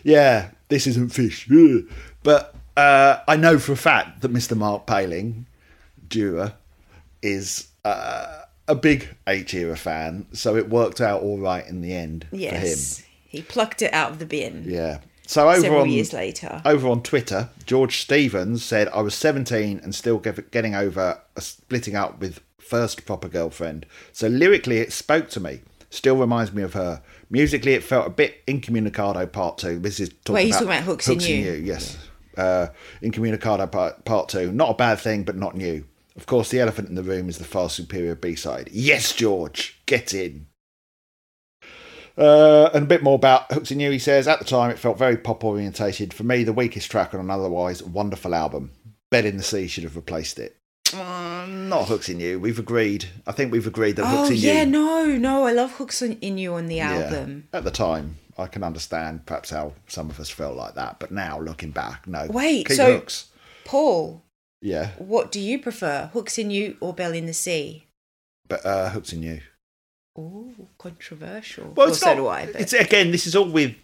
[0.03, 1.49] yeah this isn't fish
[2.23, 5.45] but uh, i know for a fact that mr mark paling
[6.07, 6.53] juror
[7.21, 11.93] is uh, a big H era fan, so it worked out all right in the
[11.93, 12.41] end for him.
[12.41, 13.03] Yes.
[13.27, 14.65] He plucked it out of the bin.
[14.67, 14.99] Yeah.
[15.27, 16.61] So over several on years later.
[16.65, 22.19] over on Twitter, George Stevens said, "I was 17 and still getting over splitting up
[22.19, 22.41] with
[22.71, 23.85] first proper girlfriend.
[24.13, 25.59] So lyrically, it spoke to me.
[25.89, 27.01] Still reminds me of her.
[27.29, 29.77] Musically, it felt a bit incommunicado part two.
[29.77, 31.51] This is talking Wait, about talking about Hooks in You.
[31.51, 31.97] Yes,
[32.37, 32.67] uh,
[33.01, 34.53] incommunicado part, part two.
[34.53, 35.85] Not a bad thing, but not new.
[36.15, 38.69] Of course, the elephant in the room is the far superior B side.
[38.71, 40.47] Yes, George, get in."
[42.17, 43.91] Uh, and a bit more about Hooks in You.
[43.91, 46.13] He says, at the time, it felt very pop orientated.
[46.13, 48.71] For me, the weakest track on an otherwise wonderful album.
[49.09, 50.57] Bell in the Sea should have replaced it.
[50.93, 52.39] Um, not Hooks in You.
[52.39, 53.05] We've agreed.
[53.25, 54.57] I think we've agreed that Hooks Oh in yeah, You.
[54.59, 55.45] Yeah, no, no.
[55.45, 56.91] I love hooks in you on the Yeah.
[56.91, 57.47] album.
[57.53, 60.99] At the time, I can understand perhaps how some of us felt like that.
[60.99, 62.27] But now, looking back, no.
[62.29, 63.29] Wait, Keep so- Hooks.
[63.63, 64.23] Paul,
[64.61, 67.85] Yeah, what do you prefer, hooks in you or Bell in the Sea?
[68.47, 69.39] but uh, Hooks in You.
[70.17, 71.65] Oh, controversial.
[71.65, 72.15] Well, Well, it's so not.
[72.15, 72.41] do I.
[72.59, 73.11] It's again.
[73.11, 73.75] This is all with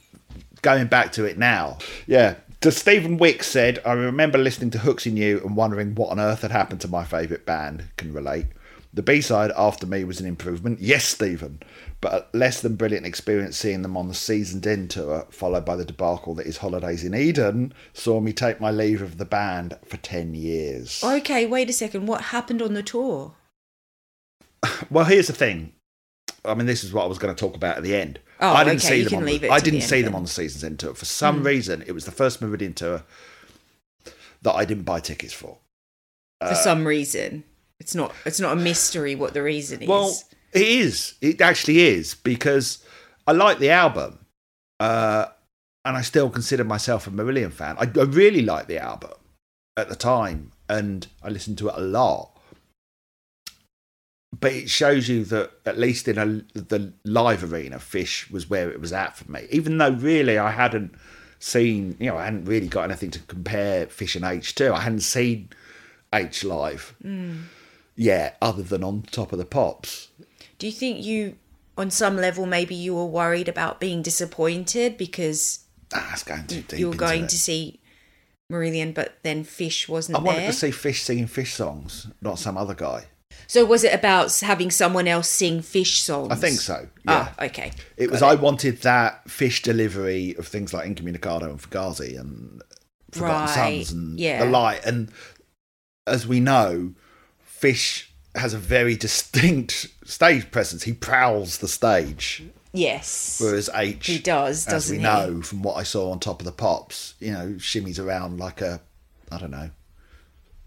[0.62, 1.78] going back to it now.
[2.06, 2.36] Yeah.
[2.62, 6.20] To Stephen Wicks said, I remember listening to Hooks in You and wondering what on
[6.20, 7.86] earth had happened to my favourite band.
[7.98, 8.48] Can relate.
[8.94, 10.80] The B side after me was an improvement.
[10.82, 11.62] Yes, Stephen,
[12.02, 15.76] but a less than brilliant experience seeing them on the Season's End tour, followed by
[15.76, 19.78] the debacle that is Holidays in Eden, saw me take my leave of the band
[19.86, 21.04] for ten years.
[21.04, 22.08] okay, wait a second.
[22.08, 23.36] What happened on the tour?
[24.90, 25.74] Well, here's the thing.
[26.46, 28.20] I mean, this is what I was going to talk about at the end.
[28.40, 29.20] Oh, I didn't okay, see you them.
[29.20, 30.94] On the, I didn't end see them on the Seasons End tour.
[30.94, 33.04] For some reason, it was the first Marillion tour
[34.42, 35.58] that I didn't buy tickets for.
[36.40, 37.44] For some reason,
[37.80, 38.14] it's not.
[38.26, 39.90] It's not a mystery what the reason is.
[39.90, 40.16] Well,
[40.54, 41.16] it is.
[41.22, 42.84] It actually is because
[43.26, 44.20] I like the album,
[44.80, 45.26] uh,
[45.84, 47.76] and I still consider myself a Marillion fan.
[47.80, 49.14] I, I really liked the album
[49.76, 52.37] at the time, and I listened to it a lot.
[54.40, 56.26] But it shows you that at least in a,
[56.60, 59.48] the live arena, Fish was where it was at for me.
[59.52, 60.94] Even though really I hadn't
[61.40, 64.74] seen, you know, I hadn't really got anything to compare Fish and H to.
[64.74, 65.50] I hadn't seen
[66.14, 66.96] H live
[67.96, 70.10] yet, other than on top of the pops.
[70.60, 71.36] Do you think you,
[71.78, 75.60] on some level, maybe you were worried about being disappointed because
[75.94, 76.80] Ah, it's going too deep.
[76.80, 77.30] you were going it.
[77.30, 77.80] to see
[78.52, 80.48] Marillion, but then Fish wasn't I wanted there?
[80.52, 83.06] to see Fish singing Fish songs, not some other guy.
[83.46, 86.32] So was it about having someone else sing Fish songs?
[86.32, 86.88] I think so.
[87.06, 87.30] Yeah.
[87.38, 87.72] Ah, okay.
[87.96, 88.22] It was.
[88.22, 92.62] Got I wanted that fish delivery of things like Incommunicado and Fugazi and
[93.12, 93.50] Forgotten Right,
[93.86, 94.44] Sons and yeah.
[94.44, 94.86] the light.
[94.86, 95.12] And
[96.06, 96.94] as we know,
[97.40, 100.84] Fish has a very distinct stage presence.
[100.84, 103.40] He prowls the stage, Yes.
[103.42, 105.04] whereas H, He does, as doesn't we he?
[105.04, 108.62] know from what I saw on top of the pops, you know, shimmies around like
[108.62, 108.82] a,
[109.32, 109.72] I don't know,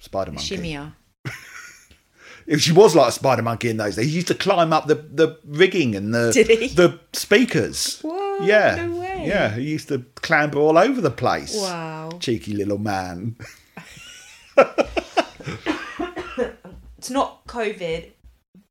[0.01, 0.57] spider monkey.
[0.57, 0.95] Shimia.
[2.59, 4.07] She was like a spider monkey in those days.
[4.07, 6.33] He used to climb up the, the rigging and the
[6.75, 8.01] the speakers.
[8.01, 9.55] Whoa, yeah, no yeah.
[9.55, 11.57] He used to clamber all over the place.
[11.57, 12.11] Wow.
[12.21, 13.37] cheeky little man.
[17.01, 18.11] It's not COVID.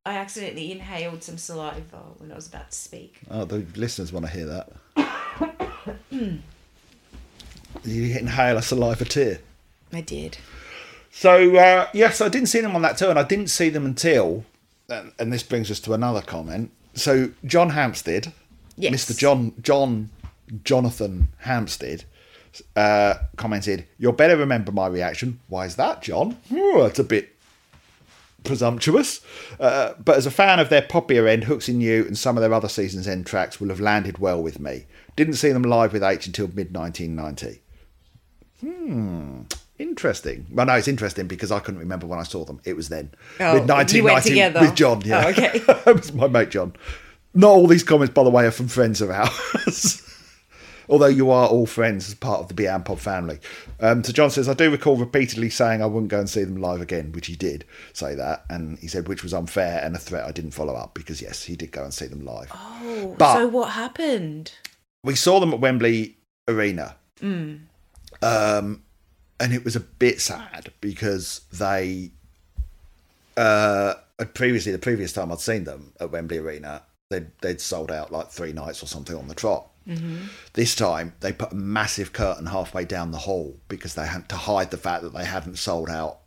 [0.05, 3.19] I accidentally inhaled some saliva when I was about to speak.
[3.29, 4.71] Oh, the listeners want to hear that.
[6.11, 6.39] you
[7.83, 9.39] inhale a saliva tear.
[9.91, 10.37] I did.
[11.11, 13.85] So uh, yes, I didn't see them on that tour, and I didn't see them
[13.85, 14.45] until,
[14.87, 16.71] and, and this brings us to another comment.
[16.93, 18.31] So John Hampstead,
[18.77, 18.93] Yes.
[18.93, 19.17] Mr.
[19.17, 20.09] John John
[20.63, 22.05] Jonathan Hampstead,
[22.75, 26.37] uh, commented, "You'll better remember my reaction." Why is that, John?
[26.51, 27.35] Oh, it's a bit
[28.43, 29.19] presumptuous.
[29.59, 32.41] Uh, but as a fan of their poppier end, Hooks in You and some of
[32.41, 34.85] their other season's end tracks will have landed well with me.
[35.17, 37.61] Didn't see them live with H until mid 1990.
[38.61, 39.41] Hmm.
[39.79, 40.45] Interesting.
[40.51, 42.59] Well, no, it's interesting because I couldn't remember when I saw them.
[42.65, 43.11] It was then.
[43.39, 44.59] Oh, went 1990 together?
[44.59, 45.01] with John.
[45.05, 45.23] Yeah.
[45.25, 45.51] Oh, okay.
[45.89, 46.73] it was my mate John.
[47.33, 50.05] Not all these comments, by the way, are from friends of ours.
[50.89, 53.39] Although you are all friends as part of the Bian Pop family.
[53.79, 56.57] Um, so John says, I do recall repeatedly saying I wouldn't go and see them
[56.57, 57.63] live again, which he did
[57.93, 58.43] say that.
[58.49, 61.43] And he said, which was unfair and a threat I didn't follow up because, yes,
[61.43, 62.51] he did go and see them live.
[62.53, 64.51] Oh, But- so what happened?
[65.03, 66.17] we saw them at Wembley
[66.47, 66.95] Arena.
[67.21, 67.59] Mm.
[68.23, 68.81] Um,
[69.39, 72.11] and it was a bit sad because they,
[73.37, 73.95] uh,
[74.33, 78.29] previously, the previous time I'd seen them at Wembley Arena, they'd, they'd sold out like
[78.29, 79.67] three nights or something on the trot.
[80.53, 84.35] This time they put a massive curtain halfway down the hall because they had to
[84.35, 86.19] hide the fact that they hadn't sold out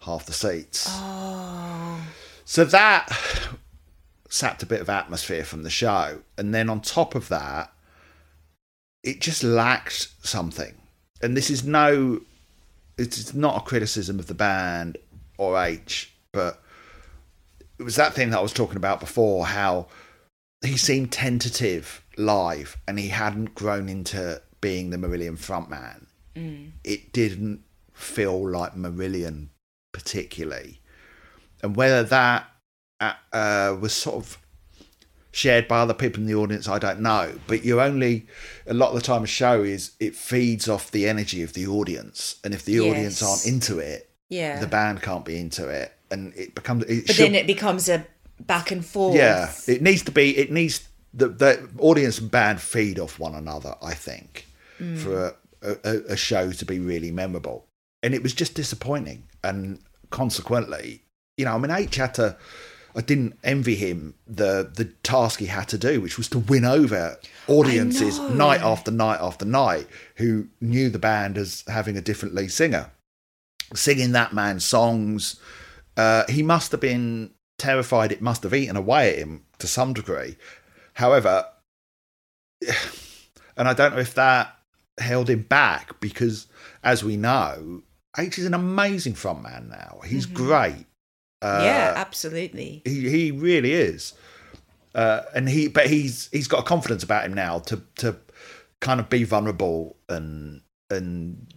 [0.00, 0.86] half the seats.
[0.90, 2.04] Oh.
[2.44, 3.08] So that
[4.28, 6.22] sapped a bit of atmosphere from the show.
[6.36, 7.72] And then on top of that,
[9.02, 10.74] it just lacked something.
[11.22, 12.20] And this is no,
[12.98, 14.98] it's not a criticism of the band
[15.38, 16.62] or H, but
[17.78, 19.88] it was that thing that I was talking about before how
[20.64, 26.06] he seemed tentative live and he hadn't grown into being the Marillion frontman.
[26.84, 29.48] It didn't feel like Marillion
[29.92, 30.80] particularly.
[31.62, 32.48] And whether that
[33.00, 34.38] uh, uh, was sort of
[35.34, 37.32] shared by other people in the audience, I don't know.
[37.48, 38.26] But you only
[38.66, 41.66] a lot of the time a show is it feeds off the energy of the
[41.66, 44.60] audience, and if the audience aren't into it, Yeah.
[44.60, 46.84] the band can't be into it, and it becomes.
[46.84, 48.06] It but should- then it becomes a
[48.38, 49.16] back and forth.
[49.16, 50.36] yeah, it needs to be.
[50.36, 53.74] It needs the the audience and band feed off one another.
[53.82, 54.46] I think
[54.80, 54.96] mm.
[54.96, 57.66] for a, a, a show to be really memorable,
[58.04, 59.80] and it was just disappointing, and
[60.10, 61.02] consequently,
[61.36, 62.36] you know, I mean, H had to.
[62.96, 66.64] I didn't envy him the the task he had to do, which was to win
[66.64, 67.18] over
[67.48, 72.52] audiences night after night after night who knew the band as having a different lead
[72.52, 72.90] singer,
[73.74, 75.40] singing that man's songs.
[75.96, 78.12] Uh, he must have been terrified.
[78.12, 80.36] It must have eaten away at him to some degree.
[80.94, 81.46] However,
[83.56, 84.56] and I don't know if that
[84.98, 86.46] held him back because,
[86.82, 87.82] as we know,
[88.16, 90.00] H is an amazing frontman now.
[90.06, 90.86] He's great.
[91.44, 92.80] Uh, yeah, absolutely.
[92.86, 94.14] he he really is.
[94.94, 98.16] Uh, and he but he's he's got a confidence about him now to to
[98.80, 101.52] kind of be vulnerable and and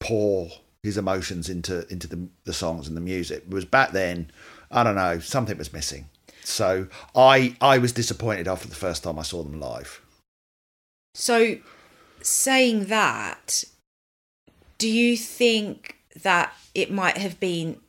[0.00, 0.48] pour
[0.82, 3.44] his emotions into into the the songs and the music.
[3.48, 4.32] Was back then,
[4.72, 6.08] I don't know, something was missing.
[6.42, 10.02] So I I was disappointed after the first time I saw them live.
[11.14, 11.58] So,
[12.22, 13.64] saying that,
[14.78, 17.80] do you think that it might have been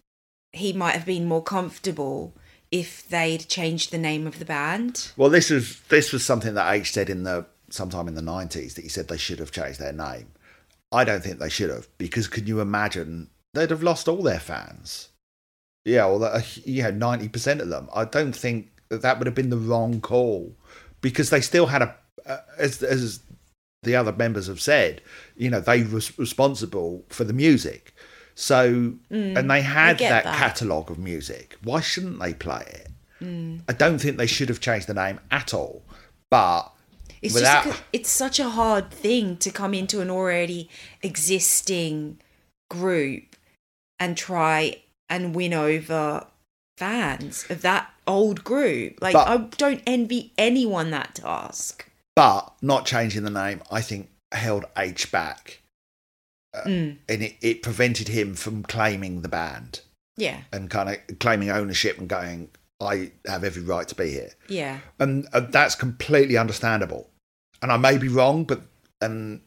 [0.53, 2.33] he might have been more comfortable
[2.71, 5.11] if they'd changed the name of the band?
[5.17, 8.73] Well, this was this was something that H said in the sometime in the nineties
[8.75, 10.31] that he said they should have changed their name.
[10.91, 14.39] I don't think they should have because can you imagine they'd have lost all their
[14.39, 15.09] fans.
[15.85, 17.89] yeah, or that you ninety percent of them.
[17.93, 20.55] I don't think that that would have been the wrong call
[21.01, 21.95] because they still had a
[22.25, 23.21] uh, as as
[23.83, 25.01] the other members have said,
[25.37, 27.93] you know, they were responsible for the music.
[28.39, 28.63] So
[29.09, 30.37] and mm, they had that, that.
[30.37, 31.57] catalogue of music.
[31.61, 32.87] Why shouldn't they play it?
[33.67, 35.83] I don't think they should have changed the name at all.
[36.31, 36.71] But
[37.21, 40.69] It's without just it's such a hard thing to come into an already
[41.01, 42.19] existing
[42.69, 43.35] group
[43.99, 44.77] and try
[45.09, 46.25] and win over
[46.77, 49.01] fans of that old group.
[49.01, 51.89] Like But- I don't envy anyone that task.
[52.15, 55.58] but not changing the name, I think held H back,
[56.53, 59.81] uh, and it, it prevented him from claiming the band
[60.17, 60.41] Yeah.
[60.51, 64.79] and kind of claiming ownership and going, "I have every right to be here," Yeah.
[64.99, 67.09] and uh, that's completely understandable.
[67.61, 68.61] And I may be wrong, but
[69.01, 69.41] and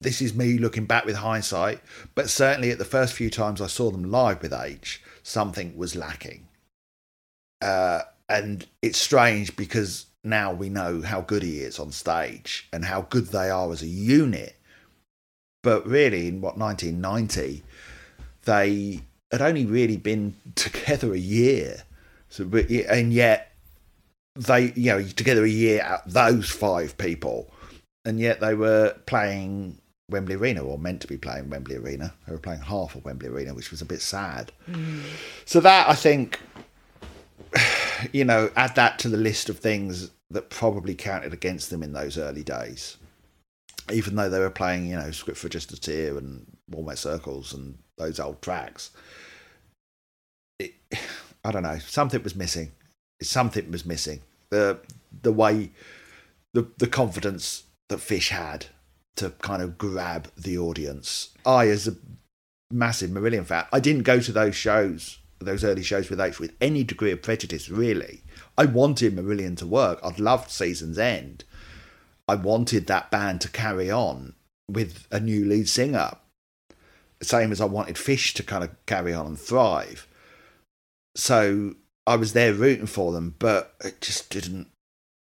[0.00, 1.80] this is me looking back with hindsight.
[2.14, 5.96] But certainly, at the first few times I saw them live with H, something was
[5.96, 6.46] lacking.
[7.60, 12.84] Uh, and it's strange because now we know how good he is on stage and
[12.84, 14.57] how good they are as a unit.
[15.68, 17.62] But really, in what 1990,
[18.46, 21.82] they had only really been together a year.
[22.30, 23.52] So, but- and yet
[24.34, 27.50] they, you know, together a year out those five people,
[28.06, 29.76] and yet they were playing
[30.08, 32.14] Wembley Arena or meant to be playing Wembley Arena.
[32.26, 34.52] They were playing half of Wembley Arena, which was a bit sad.
[34.70, 35.02] Mm.
[35.44, 36.40] So that I think,
[38.12, 41.92] you know, add that to the list of things that probably counted against them in
[41.92, 42.96] those early days.
[43.92, 46.98] Even though they were playing, you know, Script for a Jester's Tear and Warm Wet
[46.98, 48.90] Circles and those old tracks,
[50.58, 50.74] it,
[51.44, 52.72] I don't know, something was missing.
[53.22, 54.20] Something was missing.
[54.50, 54.78] The
[55.22, 55.70] the way,
[56.54, 58.66] the the confidence that Fish had
[59.16, 61.30] to kind of grab the audience.
[61.44, 61.96] I, as a
[62.70, 66.54] massive Marillion fan, I didn't go to those shows, those early shows with H, with
[66.60, 67.68] any degree of prejudice.
[67.68, 68.22] Really,
[68.56, 69.98] I wanted Marillion to work.
[70.02, 71.44] I'd loved Season's End.
[72.28, 74.34] I wanted that band to carry on
[74.70, 76.12] with a new lead singer,
[77.22, 80.06] same as I wanted Fish to kind of carry on and thrive.
[81.16, 81.74] So
[82.06, 84.68] I was there rooting for them, but it just didn't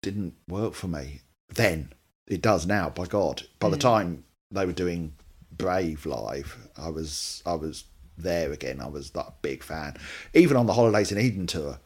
[0.02, 1.92] didn't work for me then.
[2.26, 3.42] It does now, by God.
[3.58, 3.80] By the hmm.
[3.80, 5.14] time they were doing
[5.52, 7.84] Brave live, I was I was
[8.16, 8.80] there again.
[8.80, 9.96] I was that big fan,
[10.34, 11.78] even on the Holidays in Eden tour.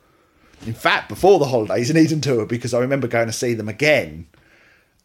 [0.67, 3.69] In fact, before the Holidays in Eden tour, because I remember going to see them
[3.69, 4.29] again,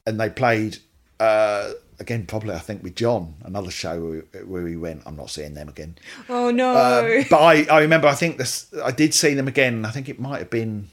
[0.06, 0.78] and they played
[1.20, 2.26] uh, again.
[2.26, 5.04] Probably, I think with John, another show where, where we went.
[5.06, 5.98] I'm not seeing them again.
[6.28, 6.72] Oh no.
[6.72, 9.86] Um, but I, I remember I think this I did see them again.
[9.86, 10.90] I think it might have been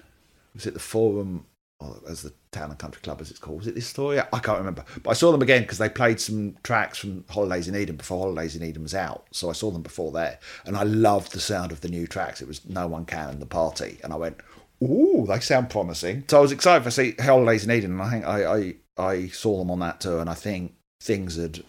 [0.55, 1.47] was it the Forum
[1.79, 3.59] or as the Town and Country Club as it's called.
[3.59, 4.19] Was it this story?
[4.19, 4.85] I can't remember.
[5.03, 8.19] But I saw them again because they played some tracks from Holidays in Eden before
[8.19, 9.27] Holidays in Eden was out.
[9.31, 12.41] So I saw them before there, and I loved the sound of the new tracks.
[12.41, 14.39] It was No One Can and the Party, and I went,
[14.83, 18.11] "Ooh, they sound promising." So I was excited for see Holidays in Eden, and I
[18.11, 21.63] think I I, I saw them on that tour, and I think things had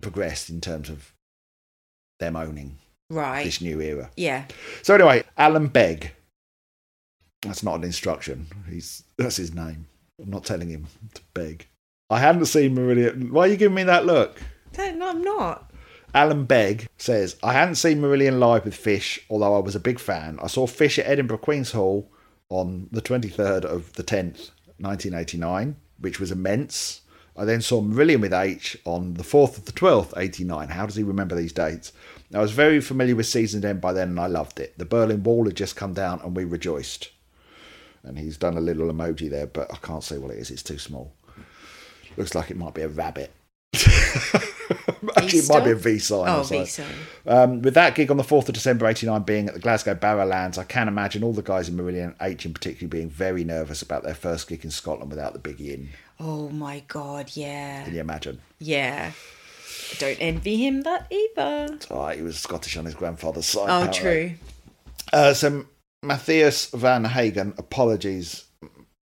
[0.00, 1.12] progressed in terms of
[2.18, 2.78] them owning
[3.10, 3.44] right.
[3.44, 4.10] this new era.
[4.16, 4.44] Yeah.
[4.82, 6.12] So anyway, Alan Begg.
[7.42, 8.46] That's not an instruction.
[8.68, 9.86] He's that's his name.
[10.20, 11.66] I'm not telling him to beg.
[12.08, 13.30] I hadn't seen Marillion.
[13.30, 14.40] Why are you giving me that look?
[14.78, 15.72] No, I'm not.
[16.14, 19.98] Alan Begg says, I hadn't seen Marillion live with Fish, although I was a big
[19.98, 20.38] fan.
[20.42, 22.10] I saw Fish at Edinburgh Queen's Hall
[22.50, 27.00] on the 23rd of the 10th, 1989, which was immense.
[27.36, 30.68] I then saw Marillion with H on the 4th of the 12th, 89.
[30.68, 31.92] How does he remember these dates?
[32.34, 34.76] I was very familiar with Season's End by then and I loved it.
[34.78, 37.10] The Berlin Wall had just come down and we rejoiced.
[38.02, 40.50] And he's done a little emoji there, but I can't see what it is.
[40.50, 41.12] It's too small.
[42.16, 43.32] Looks like it might be a rabbit.
[45.16, 46.28] Actually, it might be a V sign.
[46.28, 46.42] Oh.
[46.42, 46.86] V sign.
[47.26, 50.58] Um, with that gig on the 4th of December 89 being at the Glasgow Barrowlands,
[50.58, 54.02] I can imagine all the guys in Marillion H in particular being very nervous about
[54.02, 55.90] their first gig in Scotland without the big in.
[56.20, 57.84] Oh my god, yeah.
[57.84, 58.40] Can you imagine?
[58.58, 59.12] Yeah.
[59.98, 61.74] Don't envy him that either.
[61.74, 63.68] It's all right, he was Scottish on his grandfather's side.
[63.68, 64.00] Oh, apparently.
[64.00, 64.32] true.
[65.12, 65.66] Uh, so,
[66.02, 68.44] Matthias Van Hagen, apologies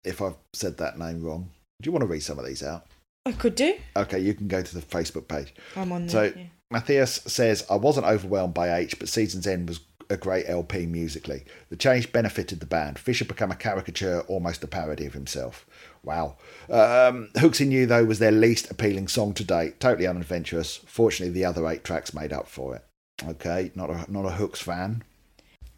[0.04, 1.50] if I've said that name wrong.
[1.82, 2.86] Do you want to read some of these out?
[3.26, 3.76] I could do.
[3.96, 5.54] Okay, you can go to the Facebook page.
[5.76, 6.34] I'm on So there.
[6.38, 6.46] yeah.
[6.72, 11.46] Matthias says, I wasn't overwhelmed by H, but Season's End was a great LP musically.
[11.70, 13.00] The change benefited the band.
[13.00, 15.66] Fisher became a caricature, almost a parody of himself.
[16.04, 16.36] Wow.
[16.70, 19.80] Um, Hooks in You, though, was their least appealing song to date.
[19.80, 20.78] Totally unadventurous.
[20.86, 22.84] Fortunately, the other eight tracks made up for it.
[23.26, 25.04] Okay, not a not a Hooks fan.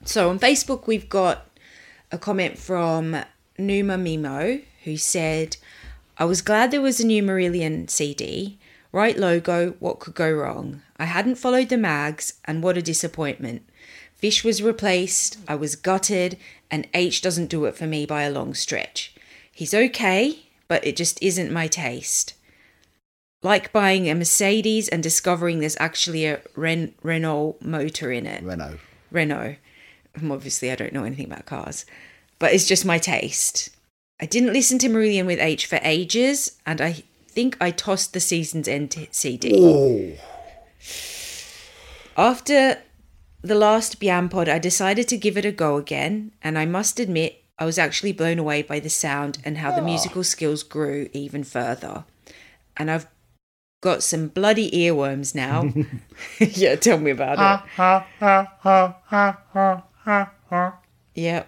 [0.06, 1.46] So on Facebook, we've got
[2.12, 3.18] a comment from
[3.60, 5.58] Numa Mimo who said,
[6.18, 8.58] I was glad there was a new Marillion CD.
[8.92, 10.82] Right logo, what could go wrong?
[10.98, 13.64] I hadn't followed the mags, and what a disappointment.
[14.16, 16.38] Fish was replaced, I was gutted,
[16.72, 19.14] and H doesn't do it for me by a long stretch.
[19.52, 22.34] He's okay, but it just isn't my taste.
[23.44, 28.42] Like buying a Mercedes and discovering there's actually a Ren- Renault motor in it.
[28.42, 28.80] Renault.
[29.12, 29.58] Renault.
[30.18, 31.86] Um, Obviously, I don't know anything about cars,
[32.40, 33.75] but it's just my taste.
[34.20, 38.20] I didn't listen to Marillion with H for ages, and I think I tossed the
[38.20, 39.54] season's end CD.
[39.58, 40.14] Oh,
[42.18, 42.78] After
[43.42, 47.00] the last Biam pod, I decided to give it a go again, and I must
[47.00, 49.86] admit, I was actually blown away by the sound and how the ah.
[49.86, 52.06] musical skills grew even further.
[52.78, 53.08] And I've
[53.82, 55.72] got some bloody earworms now.
[56.40, 57.40] yeah, tell me about it.
[61.14, 61.46] Yeah.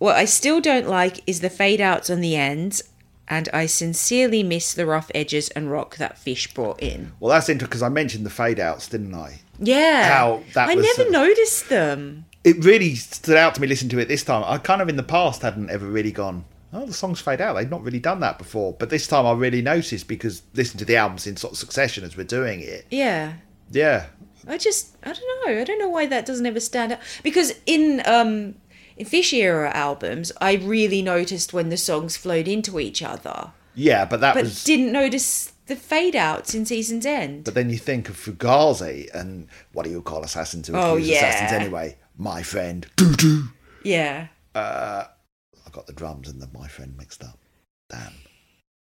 [0.00, 2.82] What I still don't like is the fade outs on the ends,
[3.28, 7.12] and I sincerely miss the rough edges and rock that Fish brought in.
[7.20, 9.40] well, that's interesting because I mentioned the fade outs, didn't I?
[9.58, 10.08] Yeah.
[10.08, 12.24] How that I was never noticed them.
[12.44, 14.42] It really stood out to me listening to it this time.
[14.46, 17.52] I kind of in the past hadn't ever really gone, oh, the songs fade out.
[17.52, 18.72] They've not really done that before.
[18.72, 22.04] But this time I really noticed because listening to the albums in sort of succession
[22.04, 22.86] as we're doing it.
[22.90, 23.34] Yeah.
[23.70, 24.06] Yeah.
[24.48, 25.60] I just I don't know.
[25.60, 27.00] I don't know why that doesn't ever stand out.
[27.22, 28.54] Because in um
[29.00, 33.52] in Fish era albums, I really noticed when the songs flowed into each other.
[33.74, 34.62] Yeah, but that But was.
[34.64, 37.44] didn't notice the fade outs in season's end.
[37.44, 41.16] But then you think of Fugazi and what do you call assassins who Oh, accuse
[41.16, 41.96] assassins anyway?
[42.18, 42.86] My friend.
[42.96, 43.44] Doo doo.
[43.84, 44.28] yeah.
[44.54, 45.04] Uh,
[45.66, 47.38] I got the drums and the my friend mixed up.
[47.88, 48.12] Damn.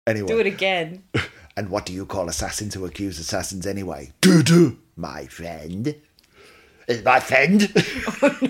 [0.07, 0.27] Anyway.
[0.27, 1.03] Do it again.
[1.57, 4.11] And what do you call assassins who accuse assassins anyway?
[4.19, 4.77] Doo doo.
[4.97, 5.95] My friend.
[6.87, 7.71] Is my friend.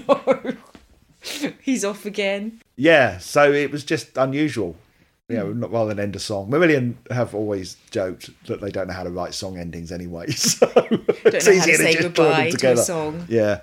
[0.09, 0.53] Oh,
[1.61, 2.61] He's off again.
[2.75, 4.75] yeah, so it was just unusual.
[5.27, 5.41] You Hmm.
[5.41, 6.51] know, not rather than end a song.
[6.51, 10.67] Marillion have always joked that they don't know how to write song endings anyway, so
[10.75, 13.25] it's know how to say just them to a song.
[13.27, 13.61] Yeah,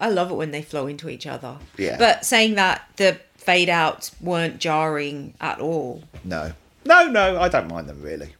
[0.00, 1.58] I love it when they flow into each other.
[1.76, 1.98] Yeah.
[1.98, 6.02] But saying that the fade outs weren't jarring at all.
[6.24, 6.52] no,
[6.86, 8.34] no, no, I don't mind them really.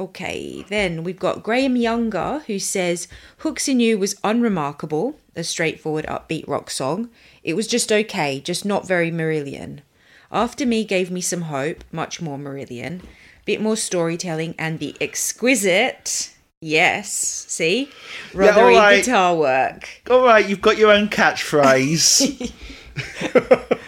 [0.00, 3.06] Okay, then we've got Graham Younger who says
[3.40, 7.10] Hooks in You was unremarkable, a straightforward upbeat rock song.
[7.44, 9.80] It was just okay, just not very Marillion.
[10.32, 13.02] After Me gave me some hope, much more Marillion,
[13.44, 17.90] bit more storytelling, and the exquisite, yes, see,
[18.32, 19.04] rubbery alright.
[19.04, 19.86] guitar work.
[20.08, 22.50] All right, you've got your own catchphrase.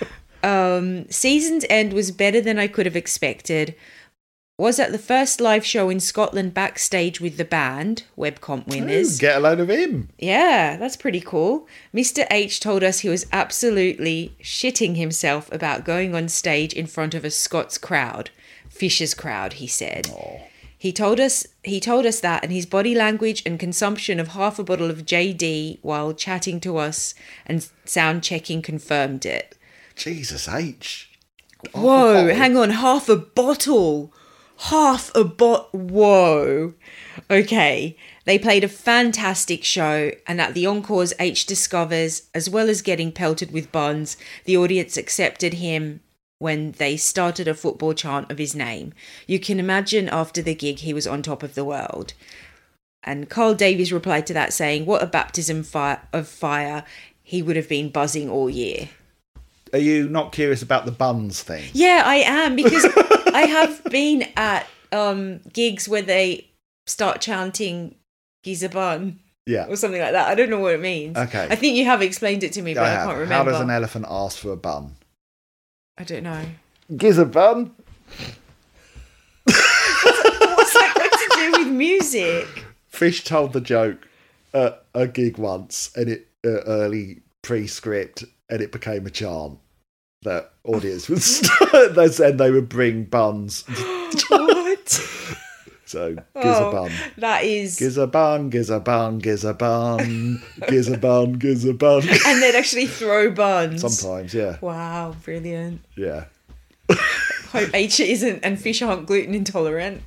[0.42, 3.74] um, Season's End was better than I could have expected.
[4.59, 9.18] Was at the first live show in Scotland backstage with the band, Webcomp winners.
[9.18, 10.11] Get a load of him.
[10.18, 11.66] Yeah, that's pretty cool.
[11.94, 12.26] Mr.
[12.30, 17.24] H told us he was absolutely shitting himself about going on stage in front of
[17.24, 18.30] a Scots crowd.
[18.68, 20.11] Fish's crowd, he said.
[20.78, 24.59] He told us he told us that and his body language and consumption of half
[24.59, 27.14] a bottle of JD while chatting to us
[27.46, 29.57] and sound checking confirmed it.
[29.96, 31.09] Jesus H.
[31.72, 34.12] Whoa, hang on, half a bottle.
[34.66, 35.74] Half a bot.
[35.74, 36.74] Whoa.
[37.28, 37.96] Okay.
[38.24, 43.10] They played a fantastic show, and at the encores, H discovers, as well as getting
[43.10, 46.00] pelted with buns, the audience accepted him
[46.38, 48.92] when they started a football chant of his name.
[49.26, 52.14] You can imagine after the gig, he was on top of the world.
[53.02, 56.84] And Carl Davies replied to that saying, What a baptism fire of fire.
[57.24, 58.90] He would have been buzzing all year.
[59.72, 61.64] Are you not curious about the buns thing?
[61.72, 62.84] Yeah, I am because
[63.35, 66.49] I have been at um gigs where they
[66.87, 67.95] start chanting
[68.43, 69.66] "Giza bun" Yeah.
[69.68, 70.28] or something like that.
[70.28, 71.16] I don't know what it means.
[71.16, 71.47] Okay.
[71.51, 73.07] I think you have explained it to me, but I, have.
[73.07, 73.51] can't remember.
[73.51, 74.97] How does an elephant ask for a bun?
[75.99, 76.45] I don't know.
[76.89, 77.72] Bun.
[79.45, 82.47] What's that got to do with music?
[82.89, 84.07] Fish told the joke
[84.55, 89.59] at a gig once, and it uh, early pre-script, and it became a chant
[90.23, 93.62] that audience would start, and they would bring buns.
[94.29, 94.89] what?
[95.85, 97.77] So giz Oh, a bun, That is.
[97.79, 102.03] giz a bun, giz a bun, giz a bun, giz a bun, giz a bun.
[102.27, 103.81] and they'd actually throw buns.
[103.83, 105.83] Sometimes, yeah, Wow, brilliant.
[105.97, 106.25] yeah.
[107.53, 110.03] Hope H isn't and fish aren't gluten intolerant.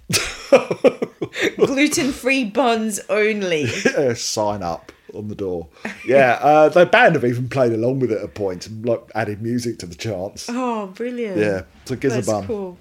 [1.58, 3.68] Gluten free buns only.
[3.96, 5.68] Uh, sign up on the door.
[6.06, 9.42] Yeah, uh, the band have even played along with it at points and like added
[9.42, 10.48] music to the chants.
[10.50, 11.38] Oh, brilliant.
[11.38, 12.48] Yeah, so giz a That's bun.
[12.48, 12.78] cool.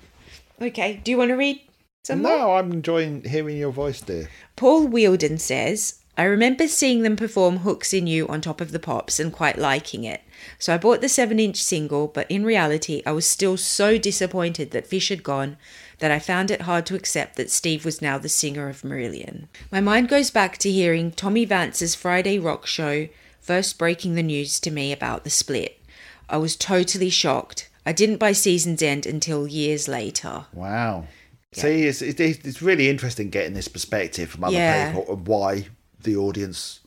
[0.60, 1.60] Okay, do you want to read
[2.04, 2.36] some more?
[2.36, 4.28] No, I'm enjoying hearing your voice, dear.
[4.56, 8.78] Paul Wielden says, I remember seeing them perform Hooks in You on top of the
[8.78, 10.22] pops and quite liking it.
[10.60, 14.70] So I bought the 7 inch single, but in reality, I was still so disappointed
[14.70, 15.56] that Fish had gone
[15.98, 19.46] that I found it hard to accept that Steve was now the singer of Marillion.
[19.70, 23.08] My mind goes back to hearing Tommy Vance's Friday rock show
[23.40, 25.80] first breaking the news to me about the split.
[26.28, 27.68] I was totally shocked.
[27.86, 30.46] I didn't buy Season's End until years later.
[30.54, 31.06] Wow.
[31.52, 34.92] See, it's, it's it's really interesting getting this perspective from other Yeah.
[34.92, 35.66] people and why
[36.02, 36.80] the audience,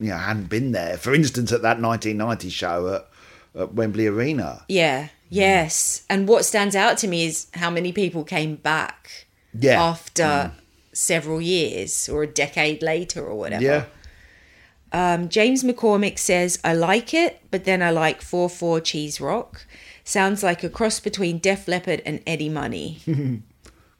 [0.00, 0.96] you know, hadn't been there.
[0.96, 4.64] For instance, at that 1990 show at, at Wembley Arena.
[4.68, 6.04] Yeah, yes.
[6.08, 9.26] And what stands out to me is how many people came back
[9.58, 9.82] Yeah.
[9.82, 10.52] after
[10.92, 13.64] several years or a decade later or whatever.
[13.64, 13.84] Yeah.
[14.92, 19.66] Um, James McCormick says, I like it, but then I like 4 4 Cheese Rock.
[20.04, 22.98] Sounds like a cross between Def Leppard and Eddie Money.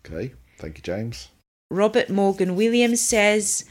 [0.07, 0.35] Okay.
[0.59, 1.29] Thank you, James.
[1.71, 3.65] Robert Morgan Williams says,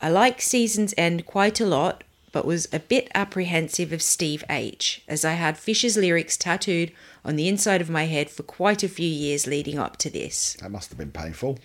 [0.00, 5.02] I like Season's End quite a lot, but was a bit apprehensive of Steve H,
[5.08, 6.92] as I had Fish's lyrics tattooed
[7.24, 10.56] on the inside of my head for quite a few years leading up to this.
[10.60, 11.58] That must have been painful.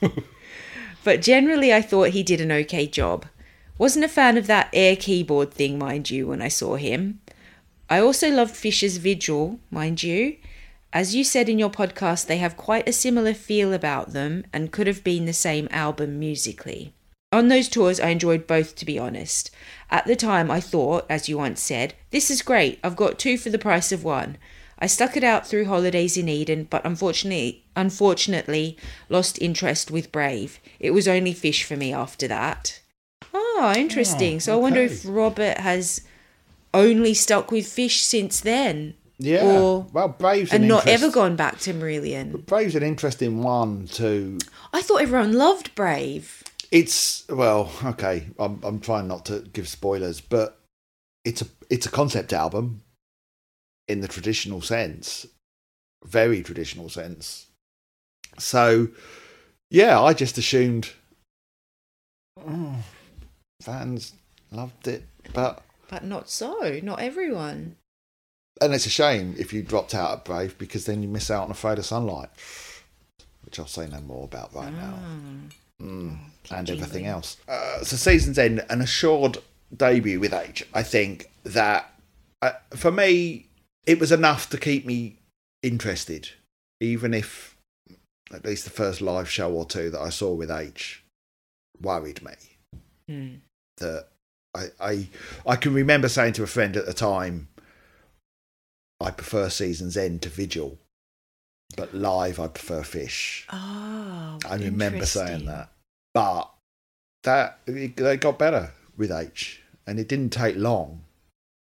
[1.08, 3.24] But generally, I thought he did an okay job.
[3.78, 7.20] Wasn't a fan of that air keyboard thing, mind you, when I saw him.
[7.88, 10.36] I also loved Fish's Vigil, mind you.
[10.92, 14.70] As you said in your podcast, they have quite a similar feel about them and
[14.70, 16.92] could have been the same album musically.
[17.30, 19.50] On those tours, I enjoyed both, to be honest.
[19.90, 23.36] At the time, I thought, as you once said, this is great, I've got two
[23.36, 24.38] for the price of one.
[24.78, 30.58] I stuck it out through holidays in Eden, but unfortunately, unfortunately, lost interest with Brave.
[30.80, 32.80] It was only Fish for me after that.
[33.24, 34.40] Ah, oh, interesting.
[34.40, 36.02] so I wonder if Robert has
[36.72, 38.94] only stuck with Fish since then.
[39.18, 39.44] Yeah.
[39.44, 42.46] Or well, Brave's an and not interest- ever gone back to Marillion.
[42.46, 44.38] Brave's an interesting one too.
[44.72, 46.44] I thought everyone loved Brave.
[46.70, 48.26] It's well, okay.
[48.38, 50.58] I'm I'm trying not to give spoilers, but
[51.24, 52.82] it's a it's a concept album
[53.86, 55.26] in the traditional sense,
[56.04, 57.46] very traditional sense.
[58.38, 58.88] So,
[59.70, 60.90] yeah, I just assumed
[62.46, 62.76] oh,
[63.62, 64.12] fans
[64.52, 66.80] loved it, but But not so.
[66.82, 67.76] Not everyone.
[68.60, 71.44] and it's a shame if you dropped out at Brave because then you miss out
[71.44, 72.28] on Afraid of Sunlight,
[73.44, 74.98] which I'll say no more about right now.
[75.02, 75.54] Ah.
[75.82, 76.18] Mm,
[76.50, 77.36] and everything else.
[77.46, 79.38] Uh, so season's end, an assured
[79.74, 80.66] debut with H.
[80.74, 81.92] I think that
[82.42, 83.46] uh, for me,
[83.86, 85.16] it was enough to keep me
[85.62, 86.30] interested,
[86.80, 87.56] even if
[88.32, 91.02] at least the first live show or two that I saw with H
[91.80, 92.32] worried me.
[93.08, 93.34] Hmm.
[93.78, 94.08] That
[94.54, 95.08] I, I
[95.46, 97.48] I can remember saying to a friend at the time,
[99.00, 100.78] I prefer season's end to Vigil,
[101.76, 103.46] but live I prefer Fish.
[103.52, 105.70] Oh, I remember saying that.
[106.14, 106.50] But
[107.24, 111.02] that they got better with H, and it didn't take long.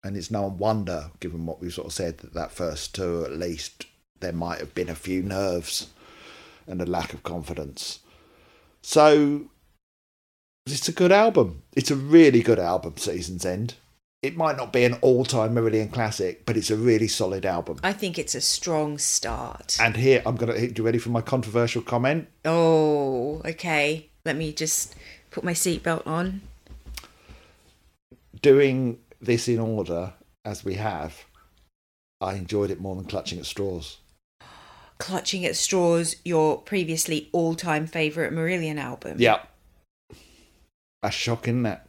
[0.04, 3.32] And it's no wonder, given what we sort of said, that that first tour, at
[3.32, 3.88] least,
[4.20, 5.88] there might have been a few nerves
[6.68, 8.00] and a lack of confidence.
[8.84, 9.46] So
[10.68, 11.64] it's a good album.
[11.76, 13.74] It's a really good album, Season's End.
[14.26, 17.80] It might not be an all-time Marillion classic, but it's a really solid album.
[17.84, 19.78] I think it's a strong start.
[19.80, 20.56] And here, I'm gonna.
[20.56, 22.28] You ready for my controversial comment?
[22.44, 24.10] Oh, okay.
[24.26, 24.96] Let me just
[25.30, 26.42] put my seatbelt on.
[28.46, 30.14] doing this in order
[30.44, 31.26] as we have,
[32.22, 33.98] I enjoyed it more than clutching at straws.
[34.98, 39.18] Clutching at Straws, your previously all time favourite Marillion album.
[39.20, 39.42] Yeah.
[41.02, 41.85] That's shocking, that.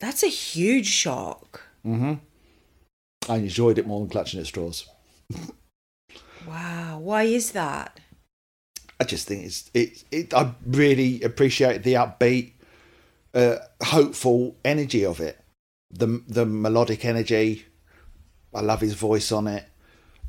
[0.00, 1.60] That's a huge shock.
[1.86, 2.14] Mm-hmm.
[3.28, 4.88] I enjoyed it more than clutching at straws.
[6.48, 6.98] Wow.
[6.98, 8.00] Why is that?
[8.98, 10.04] I just think it's it.
[10.10, 12.52] it I really appreciate the upbeat,
[13.34, 15.38] uh, hopeful energy of it.
[15.90, 17.66] The the melodic energy.
[18.54, 19.64] I love his voice on it,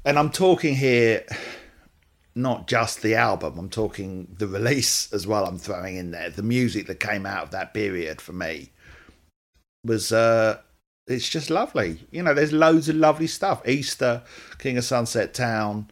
[0.06, 1.26] and I'm talking here,
[2.36, 3.58] not just the album.
[3.58, 5.46] I'm talking the release as well.
[5.46, 8.72] I'm throwing in there the music that came out of that period for me
[9.84, 10.12] was.
[10.12, 10.60] uh
[11.08, 12.00] it's just lovely.
[12.12, 13.68] You know, there's loads of lovely stuff.
[13.68, 14.22] Easter,
[14.60, 15.90] King of Sunset Town,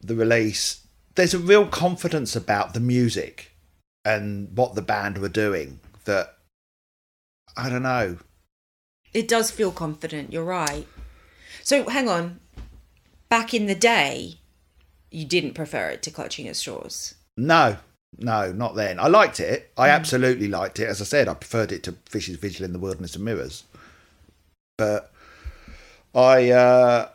[0.00, 0.86] the release.
[1.14, 3.52] There's a real confidence about the music
[4.04, 6.36] and what the band were doing that
[7.56, 8.18] I don't know.
[9.12, 10.86] It does feel confident, you're right.
[11.62, 12.40] So hang on.
[13.28, 14.38] Back in the day,
[15.10, 17.14] you didn't prefer it to Clutching at Straws.
[17.36, 17.76] No,
[18.20, 19.00] no, not then.
[19.00, 19.70] I liked it.
[19.76, 20.88] I absolutely liked it.
[20.88, 23.64] As I said, I preferred it to Fish's Vigil in the Wilderness of Mirrors.
[24.76, 25.10] But
[26.14, 27.08] I, uh,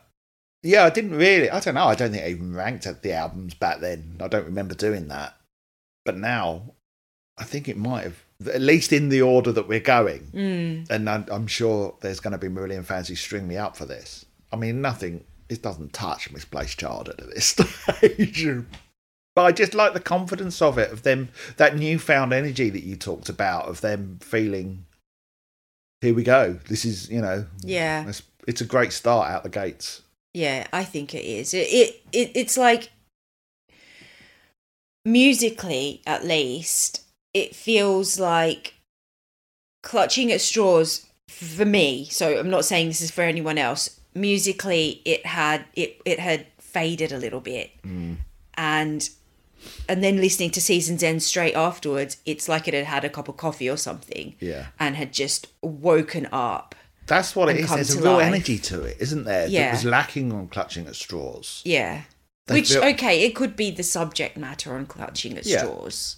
[0.62, 1.50] yeah, I didn't really.
[1.50, 1.86] I don't know.
[1.86, 4.16] I don't think I even ranked at the albums back then.
[4.20, 5.34] I don't remember doing that.
[6.04, 6.74] But now,
[7.38, 8.22] I think it might have.
[8.52, 10.30] at least in the order that we're going.
[10.34, 10.90] Mm.
[10.90, 13.86] And I'm, I'm sure there's going to be Marillion fans who string me up for
[13.86, 14.24] this.
[14.52, 15.24] I mean, nothing.
[15.48, 18.48] It doesn't touch Misplaced Child at this stage.
[19.36, 21.28] But I just like the confidence of it, of them,
[21.58, 24.86] that newfound energy that you talked about, of them feeling,
[26.00, 26.58] here we go.
[26.68, 28.08] This is, you know, Yeah.
[28.08, 30.00] it's, it's a great start out the gates.
[30.32, 31.52] Yeah, I think it is.
[31.52, 32.90] It, it, it it's like
[35.04, 37.02] musically, at least,
[37.34, 38.74] it feels like
[39.82, 42.06] clutching at straws for me.
[42.10, 44.00] So I'm not saying this is for anyone else.
[44.14, 48.16] Musically, it had it it had faded a little bit, mm.
[48.54, 49.08] and
[49.88, 53.28] and then listening to Seasons End straight afterwards, it's like it had had a cup
[53.28, 54.66] of coffee or something, Yeah.
[54.78, 56.74] and had just woken up.
[57.06, 57.70] That's what it is.
[57.70, 58.26] There's a real life.
[58.26, 59.46] energy to it, isn't there?
[59.46, 59.66] Yeah.
[59.66, 61.62] That was lacking on clutching at straws.
[61.64, 62.02] Yeah.
[62.46, 65.58] They Which okay, it could be the subject matter on clutching at Yeah.
[65.58, 66.16] straws.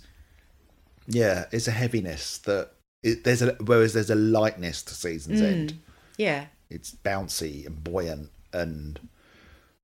[1.07, 2.73] Yeah, it's a heaviness that
[3.03, 5.45] it, there's a whereas there's a lightness to season's mm.
[5.45, 5.79] end.
[6.17, 6.47] Yeah.
[6.69, 9.01] It's bouncy and buoyant and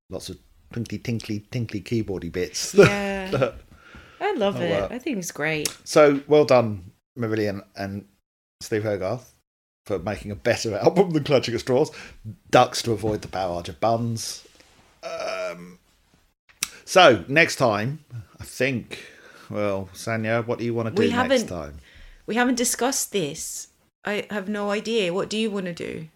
[0.09, 0.37] lots of
[0.75, 2.73] twinkly, tinkly, tinkly keyboardy bits.
[2.85, 3.51] Yeah.
[4.21, 4.69] I love it.
[4.71, 4.87] well.
[4.91, 5.67] I think it's great.
[5.83, 8.05] so well done, Marillion and
[8.61, 9.31] Steve Hogarth
[9.85, 11.91] for making a better album than Clutching at Straws.
[12.49, 14.45] Ducks to avoid the barrage of buns.
[15.03, 15.79] Um,
[16.85, 18.03] so next time,
[18.39, 19.03] I think.
[19.49, 21.79] Well, Sanya, what do you want to do We next haven't- time?
[22.25, 23.67] We haven't discussed this.
[24.05, 25.13] I have no idea.
[25.13, 26.07] What do you want to do?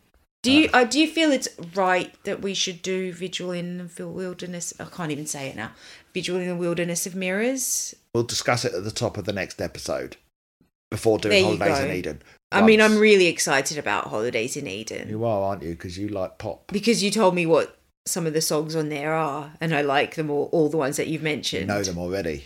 [0.42, 4.08] Do you uh, do you feel it's right that we should do Vigil in the
[4.08, 4.74] Wilderness?
[4.80, 5.72] I can't even say it now.
[6.14, 7.94] Vigil in the Wilderness of Mirrors.
[8.14, 10.16] We'll discuss it at the top of the next episode
[10.90, 11.86] before doing Holidays go.
[11.86, 12.22] in Eden.
[12.52, 15.72] I mean, I'm really excited about Holidays in Eden You are, aren't you?
[15.72, 16.68] Because you like pop.
[16.68, 17.78] because you told me what
[18.08, 20.50] some of the songs on there are, and I like them all.
[20.54, 21.62] All the ones that you've mentioned.
[21.62, 22.46] You know them already.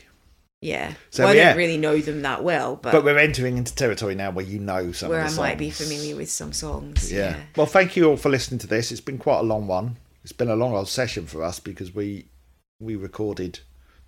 [0.63, 0.93] Yeah.
[1.09, 1.49] So, well, I yeah.
[1.49, 4.59] don't really know them that well, but, But we're entering into territory now where you
[4.59, 7.11] know some where I the might be familiar with some songs.
[7.11, 7.31] Yeah.
[7.31, 7.39] Yeah.
[7.57, 8.91] Well, thank you all for listening to this.
[8.91, 9.97] It's been quite a long one.
[10.23, 12.29] It's been a long old session for us because we
[12.79, 13.59] we recorded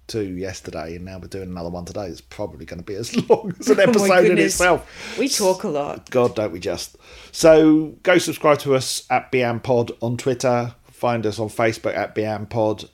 [0.07, 2.05] two yesterday and now we're doing another one today.
[2.05, 5.17] It's probably going to be as long as an Oh episode in itself.
[5.19, 6.09] We talk a lot.
[6.09, 6.95] God, don't we just?
[7.33, 10.73] So go subscribe to us at BAMPod on Twitter.
[10.89, 12.89] Find us on Facebook at BAMPod.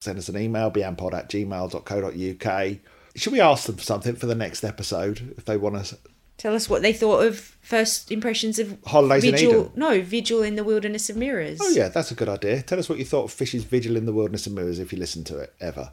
[0.00, 2.76] Send us an email, BAMPod at gmail.co.uk.
[3.16, 5.94] Should we ask them for something for the next episode if they want us?
[6.36, 9.72] Tell us what they thought of first impressions of Holidays in Eden.
[9.74, 11.58] No, Vigil in the Wilderness of Mirrors.
[11.60, 12.62] Oh, yeah, that's a good idea.
[12.62, 14.98] Tell us what you thought of Fish's Vigil in the Wilderness of Mirrors if you
[15.00, 15.92] listen to it ever.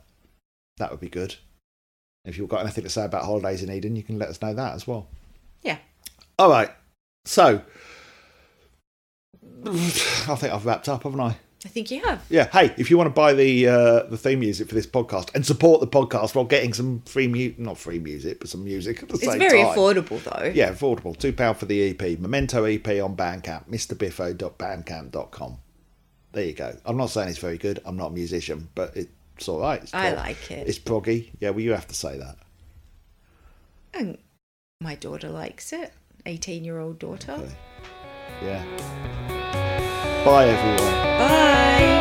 [0.77, 1.35] That would be good.
[2.25, 4.53] If you've got anything to say about Holidays in Eden, you can let us know
[4.53, 5.07] that as well.
[5.63, 5.77] Yeah.
[6.37, 6.69] All right.
[7.25, 7.61] So,
[9.65, 11.37] I think I've wrapped up, haven't I?
[11.65, 12.23] I think you have.
[12.29, 12.47] Yeah.
[12.51, 15.43] Hey, if you want to buy the uh, the theme music for this podcast and
[15.43, 19.09] support the podcast while getting some free mu not free music, but some music at
[19.09, 20.45] the It's same very affordable though.
[20.53, 21.17] Yeah, affordable.
[21.17, 22.19] Two pound for the EP.
[22.19, 23.67] Memento EP on Bandcamp.
[23.67, 25.57] MrBiffo.bandcamp.com.
[26.33, 26.77] There you go.
[26.85, 27.79] I'm not saying it's very good.
[27.83, 29.81] I'm not a musician, but it's all right.
[29.81, 30.67] It's I prog- like it.
[30.67, 31.31] It's proggy.
[31.39, 32.35] Yeah, well, you have to say that.
[33.93, 34.17] And
[34.81, 35.93] my daughter likes it.
[36.27, 37.31] 18 year old daughter.
[37.31, 37.51] Okay.
[38.43, 39.34] Yeah.
[40.25, 40.79] Bye, everyone.
[41.19, 41.95] Bye.